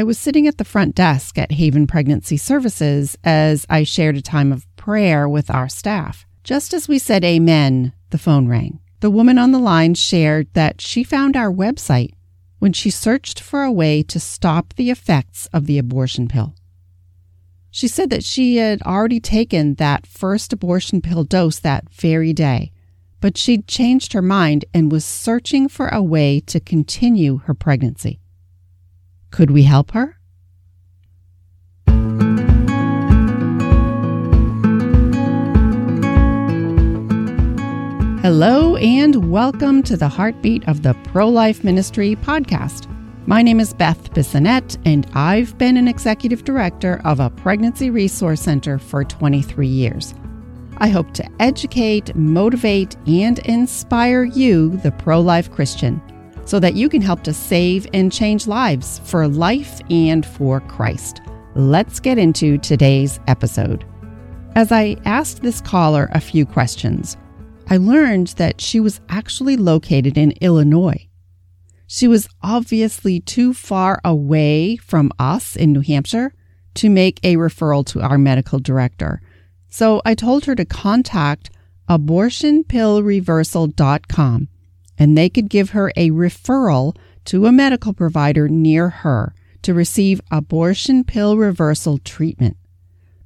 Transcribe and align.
I 0.00 0.02
was 0.02 0.18
sitting 0.18 0.46
at 0.46 0.56
the 0.56 0.64
front 0.64 0.94
desk 0.94 1.36
at 1.36 1.52
Haven 1.52 1.86
Pregnancy 1.86 2.38
Services 2.38 3.18
as 3.22 3.66
I 3.68 3.84
shared 3.84 4.16
a 4.16 4.22
time 4.22 4.50
of 4.50 4.64
prayer 4.76 5.28
with 5.28 5.50
our 5.50 5.68
staff. 5.68 6.24
Just 6.42 6.72
as 6.72 6.88
we 6.88 6.98
said 6.98 7.22
amen, 7.22 7.92
the 8.08 8.16
phone 8.16 8.48
rang. 8.48 8.80
The 9.00 9.10
woman 9.10 9.36
on 9.36 9.52
the 9.52 9.58
line 9.58 9.92
shared 9.92 10.48
that 10.54 10.80
she 10.80 11.04
found 11.04 11.36
our 11.36 11.52
website 11.52 12.14
when 12.60 12.72
she 12.72 12.88
searched 12.88 13.40
for 13.40 13.62
a 13.62 13.70
way 13.70 14.02
to 14.04 14.18
stop 14.18 14.72
the 14.72 14.88
effects 14.88 15.50
of 15.52 15.66
the 15.66 15.76
abortion 15.76 16.28
pill. 16.28 16.54
She 17.70 17.86
said 17.86 18.08
that 18.08 18.24
she 18.24 18.56
had 18.56 18.80
already 18.80 19.20
taken 19.20 19.74
that 19.74 20.06
first 20.06 20.50
abortion 20.50 21.02
pill 21.02 21.24
dose 21.24 21.58
that 21.58 21.90
very 21.90 22.32
day, 22.32 22.72
but 23.20 23.36
she'd 23.36 23.68
changed 23.68 24.14
her 24.14 24.22
mind 24.22 24.64
and 24.72 24.90
was 24.90 25.04
searching 25.04 25.68
for 25.68 25.88
a 25.88 26.02
way 26.02 26.40
to 26.46 26.58
continue 26.58 27.42
her 27.44 27.52
pregnancy. 27.52 28.19
Could 29.30 29.50
we 29.52 29.62
help 29.62 29.92
her? 29.92 30.16
Hello, 38.22 38.76
and 38.76 39.30
welcome 39.30 39.82
to 39.84 39.96
the 39.96 40.08
Heartbeat 40.08 40.68
of 40.68 40.82
the 40.82 40.94
Pro 41.04 41.28
Life 41.28 41.64
Ministry 41.64 42.16
podcast. 42.16 42.86
My 43.26 43.40
name 43.40 43.60
is 43.60 43.72
Beth 43.72 44.12
Bissonette, 44.12 44.76
and 44.84 45.06
I've 45.14 45.56
been 45.58 45.76
an 45.76 45.88
executive 45.88 46.44
director 46.44 47.00
of 47.04 47.20
a 47.20 47.30
pregnancy 47.30 47.88
resource 47.88 48.40
center 48.40 48.78
for 48.78 49.04
23 49.04 49.66
years. 49.66 50.14
I 50.78 50.88
hope 50.88 51.12
to 51.14 51.28
educate, 51.40 52.14
motivate, 52.16 52.96
and 53.06 53.38
inspire 53.40 54.24
you, 54.24 54.76
the 54.78 54.92
pro 54.92 55.20
life 55.20 55.50
Christian, 55.50 56.02
so 56.50 56.58
that 56.58 56.74
you 56.74 56.88
can 56.88 57.00
help 57.00 57.22
to 57.22 57.32
save 57.32 57.86
and 57.94 58.10
change 58.10 58.48
lives 58.48 59.00
for 59.04 59.28
life 59.28 59.80
and 59.88 60.26
for 60.26 60.58
Christ. 60.62 61.20
Let's 61.54 62.00
get 62.00 62.18
into 62.18 62.58
today's 62.58 63.20
episode. 63.28 63.84
As 64.56 64.72
I 64.72 64.96
asked 65.04 65.42
this 65.42 65.60
caller 65.60 66.08
a 66.10 66.18
few 66.18 66.44
questions, 66.44 67.16
I 67.68 67.76
learned 67.76 68.34
that 68.38 68.60
she 68.60 68.80
was 68.80 69.00
actually 69.08 69.56
located 69.56 70.18
in 70.18 70.32
Illinois. 70.40 71.06
She 71.86 72.08
was 72.08 72.28
obviously 72.42 73.20
too 73.20 73.54
far 73.54 74.00
away 74.04 74.74
from 74.74 75.12
us 75.20 75.54
in 75.54 75.72
New 75.72 75.82
Hampshire 75.82 76.34
to 76.74 76.90
make 76.90 77.20
a 77.22 77.36
referral 77.36 77.86
to 77.86 78.00
our 78.00 78.18
medical 78.18 78.58
director. 78.58 79.22
So 79.68 80.02
I 80.04 80.16
told 80.16 80.46
her 80.46 80.56
to 80.56 80.64
contact 80.64 81.50
abortionpillreversal.com 81.88 84.48
and 85.00 85.18
they 85.18 85.28
could 85.28 85.48
give 85.48 85.70
her 85.70 85.92
a 85.96 86.10
referral 86.10 86.94
to 87.24 87.46
a 87.46 87.52
medical 87.52 87.92
provider 87.92 88.48
near 88.48 88.88
her 88.88 89.34
to 89.62 89.74
receive 89.74 90.20
abortion 90.30 91.02
pill 91.02 91.36
reversal 91.36 91.98
treatment. 91.98 92.56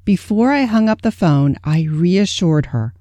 Before 0.06 0.52
I 0.52 0.62
hung 0.62 0.88
up 0.88 1.02
the 1.02 1.12
phone, 1.12 1.56
I 1.62 1.82
reassured 1.82 2.66
her 2.66 2.94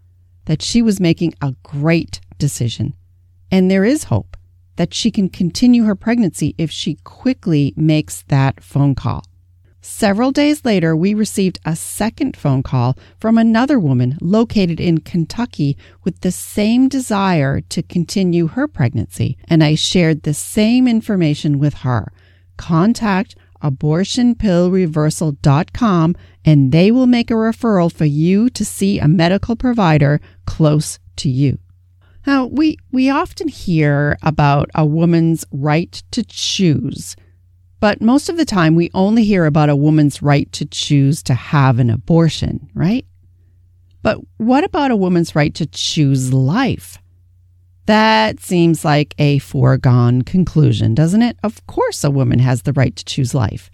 that 0.45 0.61
she 0.61 0.81
was 0.81 0.99
making 0.99 1.33
a 1.41 1.55
great 1.63 2.19
decision 2.37 2.95
and 3.53 3.69
there 3.69 3.85
is 3.85 4.05
hope 4.05 4.35
that 4.77 4.95
she 4.95 5.11
can 5.11 5.29
continue 5.29 5.83
her 5.83 5.93
pregnancy 5.95 6.55
if 6.57 6.71
she 6.71 6.95
quickly 7.03 7.71
makes 7.77 8.23
that 8.23 8.63
phone 8.63 8.95
call. 8.95 9.23
Several 9.85 10.31
days 10.31 10.63
later, 10.63 10.95
we 10.95 11.13
received 11.13 11.59
a 11.65 11.75
second 11.75 12.37
phone 12.37 12.63
call 12.63 12.97
from 13.19 13.37
another 13.37 13.77
woman 13.77 14.17
located 14.21 14.79
in 14.79 15.01
Kentucky 15.01 15.75
with 16.05 16.21
the 16.21 16.31
same 16.31 16.87
desire 16.87 17.59
to 17.59 17.83
continue 17.83 18.47
her 18.47 18.65
pregnancy, 18.65 19.37
and 19.49 19.61
I 19.61 19.75
shared 19.75 20.23
the 20.23 20.33
same 20.33 20.87
information 20.87 21.59
with 21.59 21.73
her. 21.79 22.13
Contact 22.55 23.35
abortionpillreversal.com 23.61 26.15
and 26.45 26.71
they 26.71 26.89
will 26.89 27.07
make 27.07 27.29
a 27.29 27.33
referral 27.33 27.91
for 27.91 28.05
you 28.05 28.49
to 28.51 28.63
see 28.63 28.99
a 28.99 29.09
medical 29.09 29.57
provider 29.57 30.21
close 30.45 30.97
to 31.17 31.29
you. 31.29 31.57
Now, 32.25 32.45
we, 32.45 32.77
we 32.93 33.09
often 33.09 33.49
hear 33.49 34.17
about 34.23 34.69
a 34.73 34.85
woman's 34.85 35.43
right 35.51 35.91
to 36.11 36.23
choose, 36.23 37.17
but 37.83 37.99
most 37.99 38.29
of 38.29 38.37
the 38.37 38.45
time 38.45 38.75
we 38.75 38.89
only 38.93 39.25
hear 39.25 39.45
about 39.45 39.67
a 39.67 39.75
woman's 39.75 40.21
right 40.21 40.49
to 40.53 40.63
choose 40.63 41.21
to 41.21 41.33
have 41.33 41.79
an 41.79 41.89
abortion, 41.89 42.69
right? 42.73 43.05
But 44.01 44.19
what 44.37 44.63
about 44.63 44.91
a 44.91 44.95
woman's 44.95 45.35
right 45.35 45.53
to 45.55 45.65
choose 45.65 46.31
life? 46.31 46.97
That 47.85 48.39
seems 48.39 48.85
like 48.85 49.13
a 49.17 49.39
foregone 49.39 50.21
conclusion, 50.21 50.95
doesn't 50.95 51.23
it? 51.23 51.35
Of 51.43 51.67
course, 51.67 52.05
a 52.05 52.09
woman 52.09 52.39
has 52.39 52.61
the 52.61 52.71
right 52.71 52.95
to 52.95 53.03
choose 53.03 53.35
life. 53.35 53.69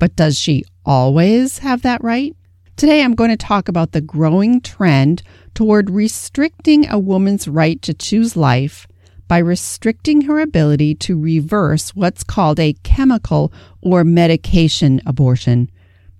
But 0.00 0.16
does 0.16 0.36
she 0.36 0.64
always 0.84 1.58
have 1.58 1.82
that 1.82 2.02
right? 2.02 2.34
Today, 2.74 3.00
I'm 3.00 3.14
going 3.14 3.30
to 3.30 3.36
talk 3.36 3.68
about 3.68 3.92
the 3.92 4.00
growing 4.00 4.60
trend 4.60 5.22
toward 5.54 5.88
restricting 5.88 6.90
a 6.90 6.98
woman's 6.98 7.46
right 7.46 7.80
to 7.82 7.94
choose 7.94 8.36
life 8.36 8.88
by 9.28 9.38
restricting 9.38 10.22
her 10.22 10.40
ability 10.40 10.94
to 10.94 11.20
reverse 11.20 11.94
what's 11.94 12.24
called 12.24 12.60
a 12.60 12.74
chemical 12.82 13.52
or 13.80 14.04
medication 14.04 15.00
abortion, 15.06 15.70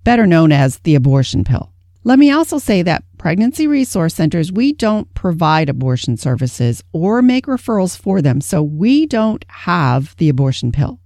better 0.03 0.25
known 0.25 0.51
as 0.51 0.79
the 0.79 0.95
abortion 0.95 1.43
pill. 1.43 1.71
Let 2.03 2.19
me 2.19 2.31
also 2.31 2.57
say 2.57 2.83
that 2.83 3.03
pregnancy 3.17 3.67
resource 3.67 4.13
centers, 4.13 4.51
we 4.51 4.71
don't 4.71 5.13
provide 5.13 5.67
abortion 5.67 6.15
services 6.15 6.83
or 6.93 7.21
make 7.21 7.47
referrals 7.47 7.97
for 7.97 8.21
them, 8.21 8.39
so 8.39 8.63
we 8.63 9.05
don't 9.05 9.43
have 9.49 10.15
the 10.15 10.29
abortion 10.29 10.71
pill. 10.71 10.99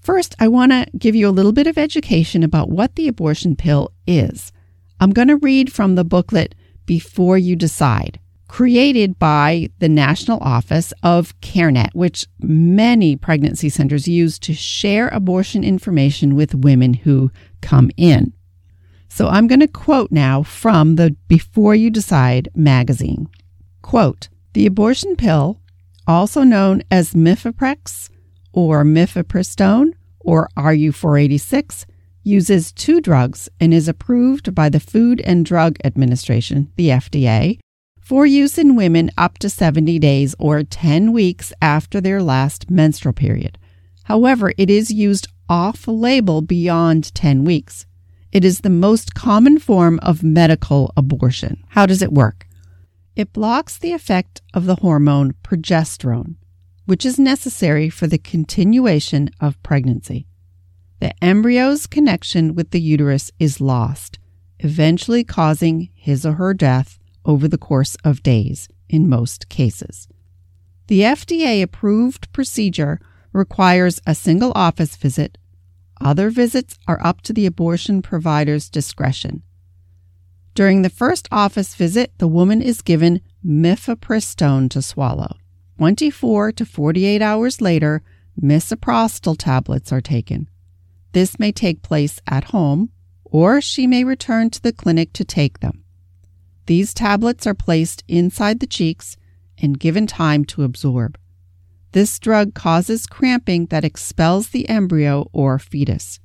First, 0.00 0.34
I 0.38 0.48
want 0.48 0.72
to 0.72 0.86
give 0.96 1.14
you 1.14 1.28
a 1.28 1.30
little 1.30 1.52
bit 1.52 1.66
of 1.66 1.76
education 1.76 2.42
about 2.42 2.70
what 2.70 2.94
the 2.94 3.08
abortion 3.08 3.56
pill 3.56 3.92
is. 4.06 4.52
I'm 5.00 5.10
going 5.10 5.28
to 5.28 5.36
read 5.36 5.72
from 5.72 5.94
the 5.94 6.04
booklet 6.04 6.54
Before 6.86 7.36
You 7.36 7.56
Decide, 7.56 8.18
created 8.48 9.18
by 9.18 9.68
the 9.78 9.88
National 9.88 10.38
Office 10.40 10.92
of 11.02 11.38
CareNet, 11.40 11.94
which 11.94 12.26
many 12.40 13.16
pregnancy 13.16 13.68
centers 13.68 14.06
use 14.06 14.38
to 14.40 14.54
share 14.54 15.08
abortion 15.08 15.64
information 15.64 16.34
with 16.34 16.54
women 16.54 16.94
who 16.94 17.30
come 17.60 17.90
in. 17.96 18.32
So 19.08 19.28
I'm 19.28 19.46
going 19.46 19.60
to 19.60 19.68
quote 19.68 20.12
now 20.12 20.42
from 20.42 20.96
the 20.96 21.16
Before 21.28 21.74
You 21.74 21.90
Decide 21.90 22.48
magazine. 22.54 23.28
Quote, 23.82 24.28
the 24.52 24.66
abortion 24.66 25.16
pill, 25.16 25.60
also 26.06 26.42
known 26.42 26.82
as 26.90 27.14
Mifeprex 27.14 28.10
or 28.52 28.84
mifepristone 28.84 29.92
or 30.20 30.48
RU486, 30.56 31.84
uses 32.22 32.72
two 32.72 33.00
drugs 33.00 33.48
and 33.60 33.72
is 33.72 33.86
approved 33.86 34.54
by 34.54 34.68
the 34.68 34.80
Food 34.80 35.20
and 35.20 35.44
Drug 35.44 35.76
Administration, 35.84 36.72
the 36.76 36.88
FDA, 36.88 37.58
for 38.06 38.24
use 38.24 38.56
in 38.56 38.76
women 38.76 39.10
up 39.18 39.36
to 39.36 39.50
70 39.50 39.98
days 39.98 40.32
or 40.38 40.62
10 40.62 41.12
weeks 41.12 41.52
after 41.60 42.00
their 42.00 42.22
last 42.22 42.70
menstrual 42.70 43.12
period. 43.12 43.58
However, 44.04 44.52
it 44.56 44.70
is 44.70 44.92
used 44.92 45.26
off 45.48 45.88
label 45.88 46.40
beyond 46.40 47.12
10 47.16 47.44
weeks. 47.44 47.84
It 48.30 48.44
is 48.44 48.60
the 48.60 48.70
most 48.70 49.16
common 49.16 49.58
form 49.58 49.98
of 50.04 50.22
medical 50.22 50.92
abortion. 50.96 51.64
How 51.70 51.84
does 51.84 52.00
it 52.00 52.12
work? 52.12 52.46
It 53.16 53.32
blocks 53.32 53.76
the 53.76 53.90
effect 53.90 54.40
of 54.54 54.66
the 54.66 54.76
hormone 54.76 55.32
progesterone, 55.42 56.36
which 56.84 57.04
is 57.04 57.18
necessary 57.18 57.90
for 57.90 58.06
the 58.06 58.18
continuation 58.18 59.30
of 59.40 59.60
pregnancy 59.64 60.28
the 61.00 61.12
embryo's 61.22 61.86
connection 61.86 62.54
with 62.54 62.70
the 62.70 62.80
uterus 62.80 63.30
is 63.38 63.60
lost, 63.60 64.18
eventually 64.60 65.22
causing 65.22 65.90
his 65.92 66.24
or 66.24 66.34
her 66.34 66.54
death 66.54 66.98
over 67.26 67.46
the 67.46 67.58
course 67.58 67.96
of 68.04 68.22
days 68.22 68.68
in 68.88 69.08
most 69.08 69.50
cases. 69.50 70.08
The 70.86 71.00
FDA 71.00 71.62
approved 71.62 72.32
procedure 72.32 73.00
requires 73.32 74.00
a 74.06 74.14
single 74.14 74.52
office 74.54 74.96
visit. 74.96 75.36
Other 76.00 76.30
visits 76.30 76.78
are 76.86 77.04
up 77.04 77.20
to 77.22 77.32
the 77.32 77.46
abortion 77.46 78.00
provider's 78.00 78.70
discretion. 78.70 79.42
During 80.54 80.82
the 80.82 80.90
first 80.90 81.28
office 81.30 81.74
visit, 81.74 82.12
the 82.18 82.28
woman 82.28 82.62
is 82.62 82.80
given 82.80 83.20
mifepristone 83.44 84.70
to 84.70 84.80
swallow. 84.80 85.36
24 85.78 86.52
to 86.52 86.64
48 86.64 87.20
hours 87.20 87.60
later, 87.60 88.02
misoprostol 88.40 89.36
tablets 89.38 89.92
are 89.92 90.00
taken. 90.00 90.48
This 91.12 91.38
may 91.38 91.52
take 91.52 91.82
place 91.82 92.20
at 92.26 92.44
home, 92.44 92.90
or 93.24 93.60
she 93.60 93.86
may 93.86 94.04
return 94.04 94.48
to 94.50 94.62
the 94.62 94.72
clinic 94.72 95.12
to 95.14 95.24
take 95.24 95.60
them. 95.60 95.82
These 96.66 96.94
tablets 96.94 97.46
are 97.46 97.54
placed 97.54 98.02
inside 98.08 98.60
the 98.60 98.66
cheeks 98.66 99.16
and 99.58 99.78
given 99.78 100.06
time 100.06 100.44
to 100.46 100.64
absorb. 100.64 101.18
This 101.92 102.18
drug 102.18 102.54
causes 102.54 103.06
cramping 103.06 103.66
that 103.66 103.84
expels 103.84 104.48
the 104.48 104.68
embryo 104.68 105.30
or 105.32 105.58
fetus. 105.58 106.20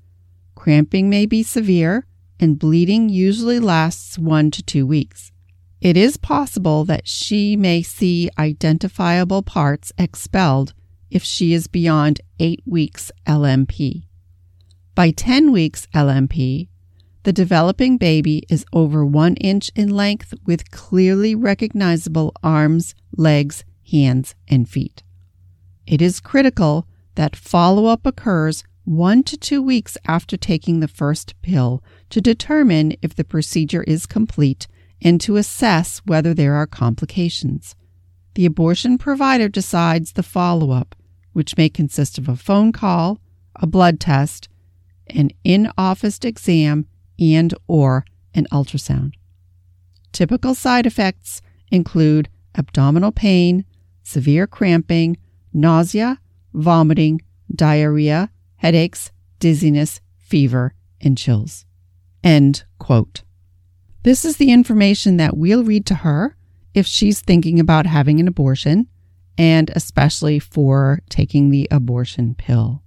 Cramping 0.56 1.10
may 1.10 1.26
be 1.26 1.44
severe, 1.44 2.06
and 2.40 2.60
bleeding 2.60 3.08
usually 3.08 3.60
lasts 3.60 4.18
one 4.18 4.52
to 4.52 4.64
two 4.64 4.86
weeks. 4.86 5.32
It 5.80 5.96
is 5.96 6.18
possible 6.18 6.86
that 6.86 7.08
she 7.08 7.56
may 7.56 7.82
see 7.82 8.30
identifiable 8.38 9.42
parts 9.42 9.92
expelled 9.98 10.74
if 11.10 11.24
she 11.24 11.54
is 11.54 11.68
beyond 11.68 12.22
eight 12.40 12.62
weeks 12.66 13.12
LMP. 13.26 14.04
By 14.94 15.12
10 15.12 15.52
weeks 15.52 15.88
LMP, 15.94 16.68
the 17.24 17.34
developing 17.34 17.98
baby 17.98 18.44
is 18.50 18.66
over 18.74 19.06
one 19.06 19.36
inch 19.36 19.70
in 19.76 19.90
length 19.90 20.34
with 20.46 20.72
clearly 20.72 21.36
recognizable 21.36 22.34
arms, 22.42 22.96
legs, 23.16 23.64
hands, 23.92 24.36
and 24.48 24.68
feet. 24.68 25.04
It 25.86 26.02
is 26.02 26.20
critical 26.20 26.88
that 27.16 27.36
follow 27.36 27.86
up 27.86 28.06
occurs 28.06 28.64
one 28.84 29.24
to 29.24 29.38
two 29.38 29.62
weeks 29.62 29.98
after 30.08 30.38
taking 30.38 30.80
the 30.80 30.88
first 30.88 31.40
pill 31.42 31.84
to 32.10 32.22
determine 32.22 32.96
if 33.02 33.16
the 33.16 33.24
procedure 33.24 33.84
is 33.84 34.06
complete 34.06 34.68
and 35.02 35.22
to 35.22 35.38
assess 35.38 36.02
whether 36.06 36.34
there 36.34 36.56
are 36.56 36.68
complications. 36.68 37.76
The 38.34 38.46
abortion 38.46 38.98
provider 38.98 39.50
decides 39.50 40.14
the 40.14 40.24
follow 40.24 40.72
up, 40.72 40.96
which 41.34 41.58
may 41.58 41.70
consist 41.70 42.18
of 42.18 42.30
a 42.30 42.36
phone 42.36 42.72
call, 42.72 43.20
a 43.56 43.68
blood 43.68 44.00
test, 44.00 44.48
an 45.08 45.32
in-office 45.44 46.20
exam, 46.24 46.88
and 47.22 47.54
or 47.68 48.04
an 48.34 48.48
ultrasound. 48.52 49.14
Typical 50.12 50.56
side 50.56 50.86
effects 50.86 51.42
include 51.72 52.28
abdominal 52.56 53.12
pain, 53.12 53.64
severe 54.04 54.48
cramping, 54.48 55.18
nausea, 55.54 56.20
vomiting, 56.54 57.22
diarrhea, 57.54 58.30
headaches, 58.58 59.12
dizziness, 59.40 60.02
fever, 60.18 60.74
and 61.00 61.18
chills. 61.18 61.66
End 62.24 62.64
quote. 62.80 63.24
This 64.04 64.26
is 64.26 64.38
the 64.38 64.52
information 64.52 65.18
that 65.18 65.38
we'll 65.38 65.64
read 65.64 65.86
to 65.88 65.96
her 65.96 66.36
if 66.74 66.88
she's 66.88 67.22
thinking 67.22 67.60
about 67.60 67.86
having 67.86 68.20
an 68.20 68.28
abortion, 68.28 68.88
and 69.38 69.70
especially 69.76 70.40
for 70.40 71.02
taking 71.10 71.50
the 71.50 71.68
abortion 71.70 72.34
pill. 72.36 72.82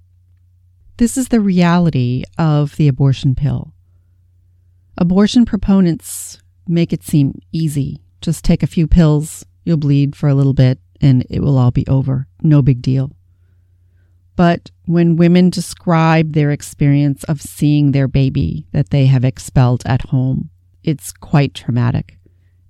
This 0.96 1.16
is 1.16 1.28
the 1.28 1.40
reality 1.40 2.24
of 2.38 2.76
the 2.76 2.88
abortion 2.88 3.34
pill. 3.34 3.73
Abortion 4.96 5.44
proponents 5.44 6.38
make 6.68 6.92
it 6.92 7.02
seem 7.02 7.40
easy. 7.52 8.00
Just 8.20 8.44
take 8.44 8.62
a 8.62 8.68
few 8.68 8.86
pills, 8.86 9.44
you'll 9.64 9.76
bleed 9.76 10.14
for 10.14 10.28
a 10.28 10.34
little 10.34 10.54
bit, 10.54 10.78
and 11.00 11.26
it 11.28 11.40
will 11.40 11.58
all 11.58 11.70
be 11.70 11.86
over. 11.88 12.26
No 12.42 12.62
big 12.62 12.80
deal. 12.80 13.10
But 14.36 14.70
when 14.86 15.16
women 15.16 15.50
describe 15.50 16.32
their 16.32 16.50
experience 16.50 17.24
of 17.24 17.40
seeing 17.40 17.92
their 17.92 18.08
baby 18.08 18.66
that 18.72 18.90
they 18.90 19.06
have 19.06 19.24
expelled 19.24 19.82
at 19.86 20.02
home, 20.10 20.50
it's 20.82 21.12
quite 21.12 21.54
traumatic. 21.54 22.18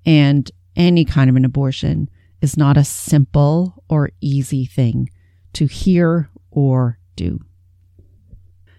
And 0.04 0.50
any 0.76 1.04
kind 1.04 1.30
of 1.30 1.36
an 1.36 1.44
abortion 1.44 2.08
is 2.40 2.56
not 2.56 2.76
a 2.76 2.84
simple 2.84 3.82
or 3.88 4.10
easy 4.20 4.66
thing 4.66 5.08
to 5.54 5.66
hear 5.66 6.30
or 6.50 6.98
do. 7.16 7.40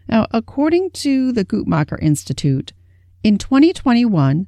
Now, 0.08 0.28
according 0.32 0.92
to 0.92 1.32
the 1.32 1.46
Guttmacher 1.46 1.98
Institute, 2.02 2.74
in 3.26 3.40
2021, 3.40 4.48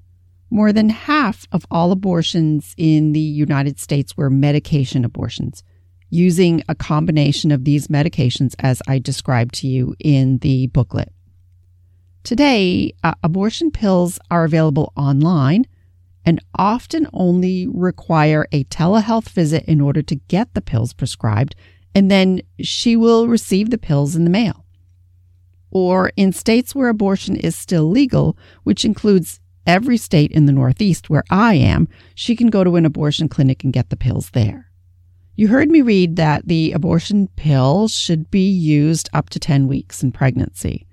more 0.51 0.71
than 0.71 0.89
half 0.89 1.47
of 1.51 1.65
all 1.71 1.91
abortions 1.91 2.75
in 2.77 3.11
the 3.11 3.19
United 3.19 3.79
States 3.79 4.15
were 4.15 4.29
medication 4.29 5.03
abortions, 5.03 5.63
using 6.11 6.61
a 6.69 6.75
combination 6.75 7.49
of 7.49 7.63
these 7.63 7.87
medications 7.87 8.53
as 8.59 8.83
I 8.87 8.99
described 8.99 9.55
to 9.55 9.67
you 9.67 9.95
in 9.99 10.37
the 10.37 10.67
booklet. 10.67 11.11
Today, 12.23 12.93
uh, 13.03 13.15
abortion 13.23 13.71
pills 13.71 14.19
are 14.29 14.43
available 14.43 14.93
online 14.95 15.65
and 16.23 16.39
often 16.53 17.07
only 17.13 17.65
require 17.65 18.45
a 18.51 18.63
telehealth 18.65 19.29
visit 19.29 19.65
in 19.65 19.81
order 19.81 20.03
to 20.03 20.15
get 20.27 20.53
the 20.53 20.61
pills 20.61 20.93
prescribed, 20.93 21.55
and 21.95 22.11
then 22.11 22.41
she 22.61 22.95
will 22.95 23.27
receive 23.27 23.71
the 23.71 23.79
pills 23.79 24.15
in 24.15 24.23
the 24.23 24.29
mail 24.29 24.66
or 25.77 26.11
in 26.15 26.31
states 26.31 26.73
where 26.73 26.89
abortion 26.89 27.35
is 27.35 27.55
still 27.55 27.89
legal, 27.89 28.37
which 28.63 28.83
includes 28.83 29.39
every 29.67 29.97
state 29.97 30.31
in 30.31 30.45
the 30.45 30.51
Northeast 30.51 31.09
where 31.09 31.23
I 31.29 31.55
am, 31.55 31.87
she 32.15 32.35
can 32.35 32.47
go 32.47 32.63
to 32.63 32.77
an 32.77 32.85
abortion 32.85 33.29
clinic 33.29 33.63
and 33.63 33.73
get 33.73 33.89
the 33.89 33.97
pills 33.97 34.31
there. 34.31 34.71
You 35.35 35.49
heard 35.49 35.69
me 35.69 35.81
read 35.81 36.15
that 36.15 36.47
the 36.47 36.71
abortion 36.71 37.27
pill 37.35 37.87
should 37.87 38.31
be 38.31 38.49
used 38.49 39.07
up 39.13 39.29
to 39.29 39.39
10 39.39 39.67
weeks 39.67 40.01
in 40.01 40.11
pregnancy. 40.11 40.87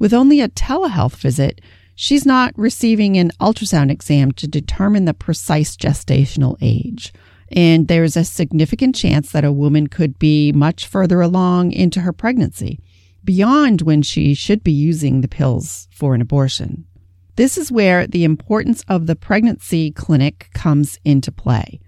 With 0.00 0.12
only 0.12 0.40
a 0.40 0.48
telehealth 0.48 1.14
visit, 1.14 1.60
she's 1.94 2.26
not 2.26 2.58
receiving 2.58 3.16
an 3.16 3.30
ultrasound 3.40 3.92
exam 3.92 4.32
to 4.32 4.48
determine 4.48 5.04
the 5.04 5.14
precise 5.14 5.76
gestational 5.76 6.56
age. 6.60 7.12
And 7.52 7.86
there's 7.86 8.16
a 8.16 8.24
significant 8.24 8.96
chance 8.96 9.30
that 9.30 9.44
a 9.44 9.52
woman 9.52 9.86
could 9.86 10.18
be 10.18 10.50
much 10.50 10.86
further 10.86 11.20
along 11.20 11.70
into 11.70 12.00
her 12.00 12.12
pregnancy 12.12 12.80
beyond 13.24 13.82
when 13.82 14.02
she 14.02 14.34
should 14.34 14.62
be 14.62 14.72
using 14.72 15.20
the 15.20 15.28
pills 15.28 15.88
for 15.90 16.14
an 16.14 16.20
abortion. 16.20 16.86
This 17.36 17.58
is 17.58 17.72
where 17.72 18.06
the 18.06 18.24
importance 18.24 18.84
of 18.88 19.06
the 19.06 19.16
pregnancy 19.16 19.90
clinic 19.90 20.50
comes 20.54 20.98
into 21.04 21.32
play. 21.32 21.80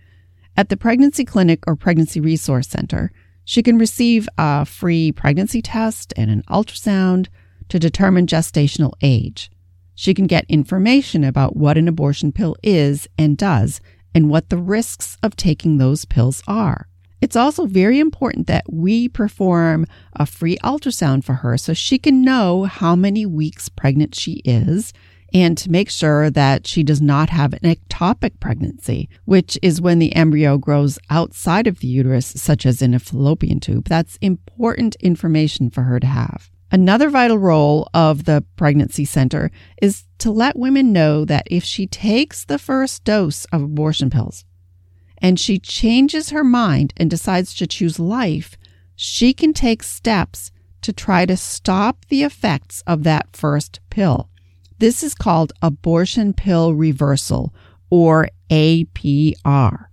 At 0.56 0.70
the 0.70 0.76
pregnancy 0.76 1.24
clinic 1.24 1.62
or 1.66 1.76
pregnancy 1.76 2.20
resource 2.20 2.68
center, 2.68 3.12
she 3.44 3.62
can 3.62 3.78
receive 3.78 4.28
a 4.38 4.64
free 4.64 5.12
pregnancy 5.12 5.62
test 5.62 6.12
and 6.16 6.30
an 6.30 6.42
ultrasound 6.48 7.28
to 7.68 7.78
determine 7.78 8.26
gestational 8.26 8.94
age. 9.02 9.50
She 9.94 10.14
can 10.14 10.26
get 10.26 10.44
information 10.48 11.22
about 11.22 11.56
what 11.56 11.78
an 11.78 11.88
abortion 11.88 12.32
pill 12.32 12.56
is 12.62 13.08
and 13.16 13.36
does 13.36 13.80
and 14.14 14.28
what 14.28 14.48
the 14.48 14.58
risks 14.58 15.16
of 15.22 15.36
taking 15.36 15.78
those 15.78 16.04
pills 16.04 16.42
are. 16.48 16.88
It's 17.20 17.36
also 17.36 17.66
very 17.66 17.98
important 17.98 18.46
that 18.46 18.64
we 18.70 19.08
perform 19.08 19.86
a 20.14 20.26
free 20.26 20.58
ultrasound 20.58 21.24
for 21.24 21.34
her 21.34 21.56
so 21.56 21.72
she 21.72 21.98
can 21.98 22.22
know 22.22 22.64
how 22.64 22.94
many 22.94 23.24
weeks 23.24 23.68
pregnant 23.68 24.14
she 24.14 24.42
is 24.44 24.92
and 25.32 25.58
to 25.58 25.70
make 25.70 25.90
sure 25.90 26.30
that 26.30 26.66
she 26.66 26.82
does 26.82 27.00
not 27.00 27.30
have 27.30 27.52
an 27.52 27.60
ectopic 27.60 28.38
pregnancy, 28.38 29.08
which 29.24 29.58
is 29.62 29.80
when 29.80 29.98
the 29.98 30.14
embryo 30.14 30.56
grows 30.56 30.98
outside 31.10 31.66
of 31.66 31.80
the 31.80 31.88
uterus, 31.88 32.26
such 32.26 32.64
as 32.64 32.80
in 32.80 32.94
a 32.94 32.98
fallopian 32.98 33.60
tube. 33.60 33.88
That's 33.88 34.18
important 34.20 34.94
information 34.96 35.70
for 35.70 35.82
her 35.82 35.98
to 36.00 36.06
have. 36.06 36.50
Another 36.70 37.10
vital 37.10 37.38
role 37.38 37.88
of 37.94 38.24
the 38.24 38.44
pregnancy 38.56 39.04
center 39.04 39.50
is 39.80 40.04
to 40.18 40.30
let 40.30 40.58
women 40.58 40.92
know 40.92 41.24
that 41.24 41.46
if 41.50 41.64
she 41.64 41.86
takes 41.86 42.44
the 42.44 42.58
first 42.58 43.04
dose 43.04 43.44
of 43.46 43.62
abortion 43.62 44.10
pills, 44.10 44.44
and 45.18 45.38
she 45.38 45.58
changes 45.58 46.30
her 46.30 46.44
mind 46.44 46.92
and 46.96 47.10
decides 47.10 47.54
to 47.54 47.66
choose 47.66 47.98
life, 47.98 48.56
she 48.94 49.32
can 49.32 49.52
take 49.52 49.82
steps 49.82 50.50
to 50.82 50.92
try 50.92 51.26
to 51.26 51.36
stop 51.36 52.04
the 52.06 52.22
effects 52.22 52.82
of 52.86 53.02
that 53.02 53.34
first 53.34 53.80
pill. 53.90 54.30
This 54.78 55.02
is 55.02 55.14
called 55.14 55.52
abortion 55.62 56.32
pill 56.32 56.74
reversal 56.74 57.54
or 57.90 58.28
APR. 58.50 59.86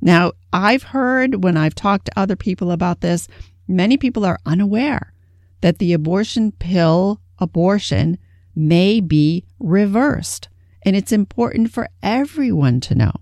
Now, 0.00 0.32
I've 0.52 0.82
heard 0.82 1.42
when 1.42 1.56
I've 1.56 1.74
talked 1.74 2.06
to 2.06 2.18
other 2.18 2.36
people 2.36 2.70
about 2.70 3.00
this, 3.00 3.28
many 3.66 3.96
people 3.96 4.24
are 4.24 4.38
unaware 4.44 5.12
that 5.60 5.78
the 5.78 5.92
abortion 5.92 6.52
pill 6.52 7.20
abortion 7.38 8.18
may 8.54 9.00
be 9.00 9.44
reversed. 9.58 10.48
And 10.84 10.96
it's 10.96 11.12
important 11.12 11.70
for 11.70 11.88
everyone 12.02 12.80
to 12.80 12.94
know. 12.94 13.12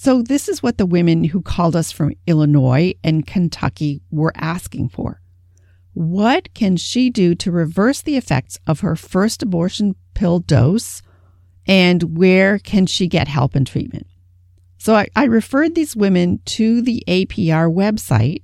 So, 0.00 0.22
this 0.22 0.48
is 0.48 0.62
what 0.62 0.78
the 0.78 0.86
women 0.86 1.24
who 1.24 1.42
called 1.42 1.74
us 1.74 1.90
from 1.90 2.14
Illinois 2.28 2.94
and 3.02 3.26
Kentucky 3.26 4.00
were 4.12 4.32
asking 4.36 4.90
for. 4.90 5.20
What 5.92 6.54
can 6.54 6.76
she 6.76 7.10
do 7.10 7.34
to 7.34 7.50
reverse 7.50 8.00
the 8.00 8.16
effects 8.16 8.60
of 8.64 8.78
her 8.78 8.94
first 8.94 9.42
abortion 9.42 9.96
pill 10.14 10.38
dose? 10.38 11.02
And 11.66 12.16
where 12.16 12.60
can 12.60 12.86
she 12.86 13.08
get 13.08 13.26
help 13.26 13.56
and 13.56 13.66
treatment? 13.66 14.06
So, 14.78 14.94
I, 14.94 15.08
I 15.16 15.24
referred 15.24 15.74
these 15.74 15.96
women 15.96 16.42
to 16.44 16.80
the 16.80 17.02
APR 17.08 17.68
website 17.68 18.42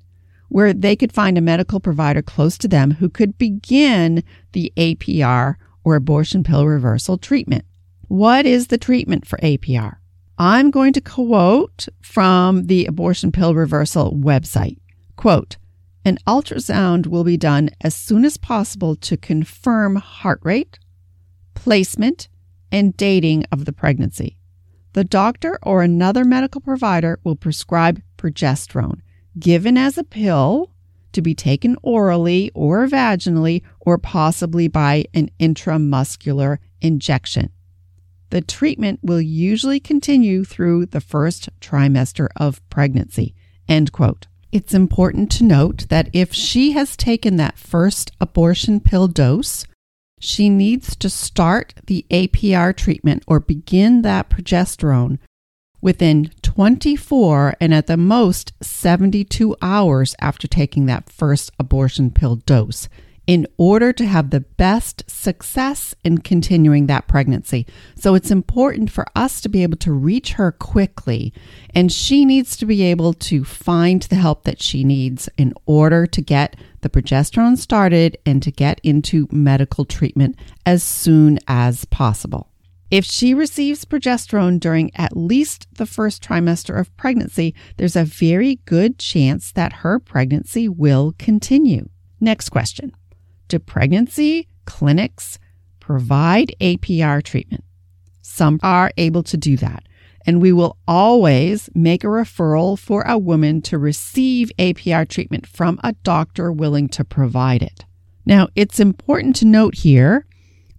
where 0.48 0.72
they 0.72 0.96
could 0.96 1.12
find 1.12 1.38
a 1.38 1.40
medical 1.40 1.78
provider 1.78 2.20
close 2.20 2.58
to 2.58 2.68
them 2.68 2.90
who 2.90 3.08
could 3.08 3.38
begin 3.38 4.24
the 4.54 4.72
APR 4.76 5.54
or 5.84 5.94
abortion 5.94 6.42
pill 6.42 6.66
reversal 6.66 7.16
treatment. 7.16 7.64
What 8.08 8.44
is 8.44 8.66
the 8.66 8.76
treatment 8.76 9.24
for 9.24 9.38
APR? 9.38 9.98
I'm 10.38 10.72
going 10.72 10.92
to 10.94 11.00
quote 11.00 11.86
from 12.02 12.66
the 12.66 12.86
abortion 12.86 13.30
pill 13.30 13.54
reversal 13.54 14.12
website. 14.12 14.78
Quote, 15.16 15.56
an 16.04 16.18
ultrasound 16.26 17.06
will 17.06 17.24
be 17.24 17.36
done 17.36 17.70
as 17.80 17.94
soon 17.94 18.24
as 18.24 18.36
possible 18.36 18.96
to 18.96 19.16
confirm 19.16 19.96
heart 19.96 20.40
rate, 20.42 20.78
placement, 21.54 22.28
and 22.72 22.96
dating 22.96 23.44
of 23.52 23.64
the 23.64 23.72
pregnancy. 23.72 24.36
The 24.92 25.04
doctor 25.04 25.58
or 25.62 25.82
another 25.82 26.24
medical 26.24 26.60
provider 26.60 27.20
will 27.24 27.36
prescribe 27.36 28.02
progesterone, 28.18 29.00
given 29.38 29.78
as 29.78 29.96
a 29.96 30.04
pill 30.04 30.70
to 31.12 31.22
be 31.22 31.34
taken 31.34 31.76
orally 31.82 32.50
or 32.54 32.86
vaginally 32.86 33.62
or 33.80 33.98
possibly 33.98 34.68
by 34.68 35.04
an 35.14 35.30
intramuscular 35.40 36.58
injection. 36.80 37.50
The 38.34 38.40
treatment 38.40 38.98
will 39.00 39.20
usually 39.20 39.78
continue 39.78 40.42
through 40.42 40.86
the 40.86 41.00
first 41.00 41.48
trimester 41.60 42.26
of 42.34 42.68
pregnancy. 42.68 43.32
End 43.68 43.92
quote. 43.92 44.26
It's 44.50 44.74
important 44.74 45.30
to 45.32 45.44
note 45.44 45.86
that 45.88 46.10
if 46.12 46.34
she 46.34 46.72
has 46.72 46.96
taken 46.96 47.36
that 47.36 47.56
first 47.56 48.10
abortion 48.20 48.80
pill 48.80 49.06
dose 49.06 49.66
she 50.18 50.48
needs 50.48 50.96
to 50.96 51.08
start 51.08 51.74
the 51.86 52.06
APR 52.10 52.74
treatment 52.74 53.22
or 53.28 53.38
begin 53.38 54.02
that 54.02 54.30
progesterone 54.30 55.18
within 55.80 56.32
24 56.42 57.54
and 57.60 57.72
at 57.72 57.86
the 57.86 57.96
most 57.96 58.52
72 58.60 59.54
hours 59.62 60.16
after 60.20 60.48
taking 60.48 60.86
that 60.86 61.08
first 61.08 61.52
abortion 61.60 62.10
pill 62.10 62.34
dose 62.34 62.88
in 63.26 63.46
order 63.56 63.92
to 63.92 64.04
have 64.04 64.30
the 64.30 64.40
best 64.40 65.02
success 65.08 65.94
in 66.04 66.18
continuing 66.18 66.86
that 66.86 67.08
pregnancy. 67.08 67.66
So 67.96 68.14
it's 68.14 68.30
important 68.30 68.90
for 68.90 69.06
us 69.14 69.40
to 69.42 69.48
be 69.48 69.62
able 69.62 69.78
to 69.78 69.92
reach 69.92 70.32
her 70.34 70.52
quickly, 70.52 71.32
and 71.74 71.90
she 71.90 72.24
needs 72.24 72.56
to 72.58 72.66
be 72.66 72.82
able 72.82 73.14
to 73.14 73.44
find 73.44 74.02
the 74.02 74.16
help 74.16 74.44
that 74.44 74.60
she 74.60 74.84
needs 74.84 75.28
in 75.38 75.54
order 75.66 76.06
to 76.06 76.20
get 76.20 76.56
the 76.82 76.90
progesterone 76.90 77.56
started 77.56 78.18
and 78.26 78.42
to 78.42 78.50
get 78.50 78.80
into 78.82 79.26
medical 79.30 79.84
treatment 79.84 80.36
as 80.66 80.82
soon 80.82 81.38
as 81.48 81.86
possible. 81.86 82.50
If 82.90 83.04
she 83.04 83.32
receives 83.32 83.84
progesterone 83.84 84.60
during 84.60 84.94
at 84.94 85.16
least 85.16 85.66
the 85.74 85.86
first 85.86 86.22
trimester 86.22 86.78
of 86.78 86.94
pregnancy, 86.96 87.54
there's 87.76 87.96
a 87.96 88.04
very 88.04 88.56
good 88.66 88.98
chance 88.98 89.50
that 89.52 89.72
her 89.82 89.98
pregnancy 89.98 90.68
will 90.68 91.14
continue. 91.18 91.88
Next 92.20 92.50
question 92.50 92.92
do 93.48 93.58
pregnancy 93.58 94.48
clinics 94.64 95.38
provide 95.80 96.54
APR 96.60 97.22
treatment? 97.22 97.64
Some 98.22 98.58
are 98.62 98.90
able 98.96 99.22
to 99.24 99.36
do 99.36 99.56
that. 99.58 99.84
And 100.26 100.40
we 100.40 100.52
will 100.52 100.78
always 100.88 101.68
make 101.74 102.02
a 102.02 102.08
referral 102.08 102.78
for 102.78 103.02
a 103.02 103.18
woman 103.18 103.60
to 103.62 103.76
receive 103.76 104.50
APR 104.58 105.06
treatment 105.06 105.46
from 105.46 105.78
a 105.84 105.92
doctor 106.02 106.50
willing 106.50 106.88
to 106.88 107.04
provide 107.04 107.62
it. 107.62 107.84
Now, 108.24 108.48
it's 108.56 108.80
important 108.80 109.36
to 109.36 109.44
note 109.44 109.74
here 109.74 110.26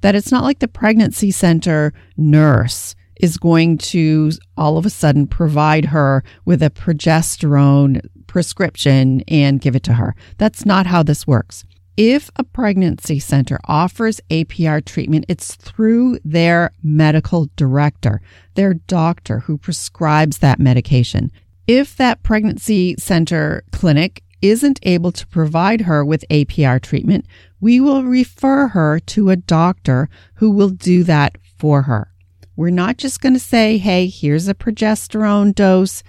that 0.02 0.16
it's 0.16 0.32
not 0.32 0.44
like 0.44 0.60
the 0.60 0.68
pregnancy 0.68 1.30
center 1.30 1.94
nurse 2.18 2.96
is 3.22 3.38
going 3.38 3.78
to 3.78 4.32
all 4.58 4.78
of 4.78 4.86
a 4.86 4.90
sudden 4.90 5.28
provide 5.28 5.86
her 5.86 6.24
with 6.44 6.62
a 6.62 6.70
progesterone 6.70 8.02
prescription 8.28 9.22
and 9.28 9.62
give 9.62 9.76
it 9.76 9.84
to 9.84 9.94
her. 9.94 10.16
That's 10.38 10.66
not 10.66 10.88
how 10.88 11.04
this 11.04 11.26
works. 11.26 11.64
If 11.98 12.30
a 12.36 12.44
pregnancy 12.44 13.20
center 13.20 13.58
offers 13.66 14.20
APR 14.30 14.84
treatment, 14.84 15.26
it's 15.30 15.56
through 15.56 16.20
their 16.26 16.72
medical 16.84 17.50
director, 17.56 18.22
their 18.56 18.74
doctor 18.74 19.40
who 19.40 19.58
prescribes 19.58 20.40
that 20.40 20.60
medication. 20.60 21.32
If 21.68 21.96
that 21.96 22.22
pregnancy 22.22 22.96
center 23.00 23.64
clinic 23.72 24.24
isn't 24.42 24.80
able 24.84 25.14
to 25.14 25.26
provide 25.28 25.82
her 25.82 26.04
with 26.04 26.26
APR 26.30 26.82
treatment, 26.82 27.26
we 27.62 27.80
will 27.80 28.04
refer 28.04 28.68
her 28.68 29.00
to 29.00 29.30
a 29.30 29.38
doctor 29.38 30.10
who 30.36 30.52
will 30.52 30.70
do 30.70 31.04
that 31.06 31.38
for 31.58 31.84
her. 31.84 32.12
We're 32.58 32.72
not 32.72 32.98
just 32.98 33.22
going 33.22 33.34
to 33.34 33.40
say, 33.40 33.78
hey, 33.78 34.08
here's 34.08 34.50
a 34.50 34.54
progesterone 34.54 35.56
dose, 35.56 36.04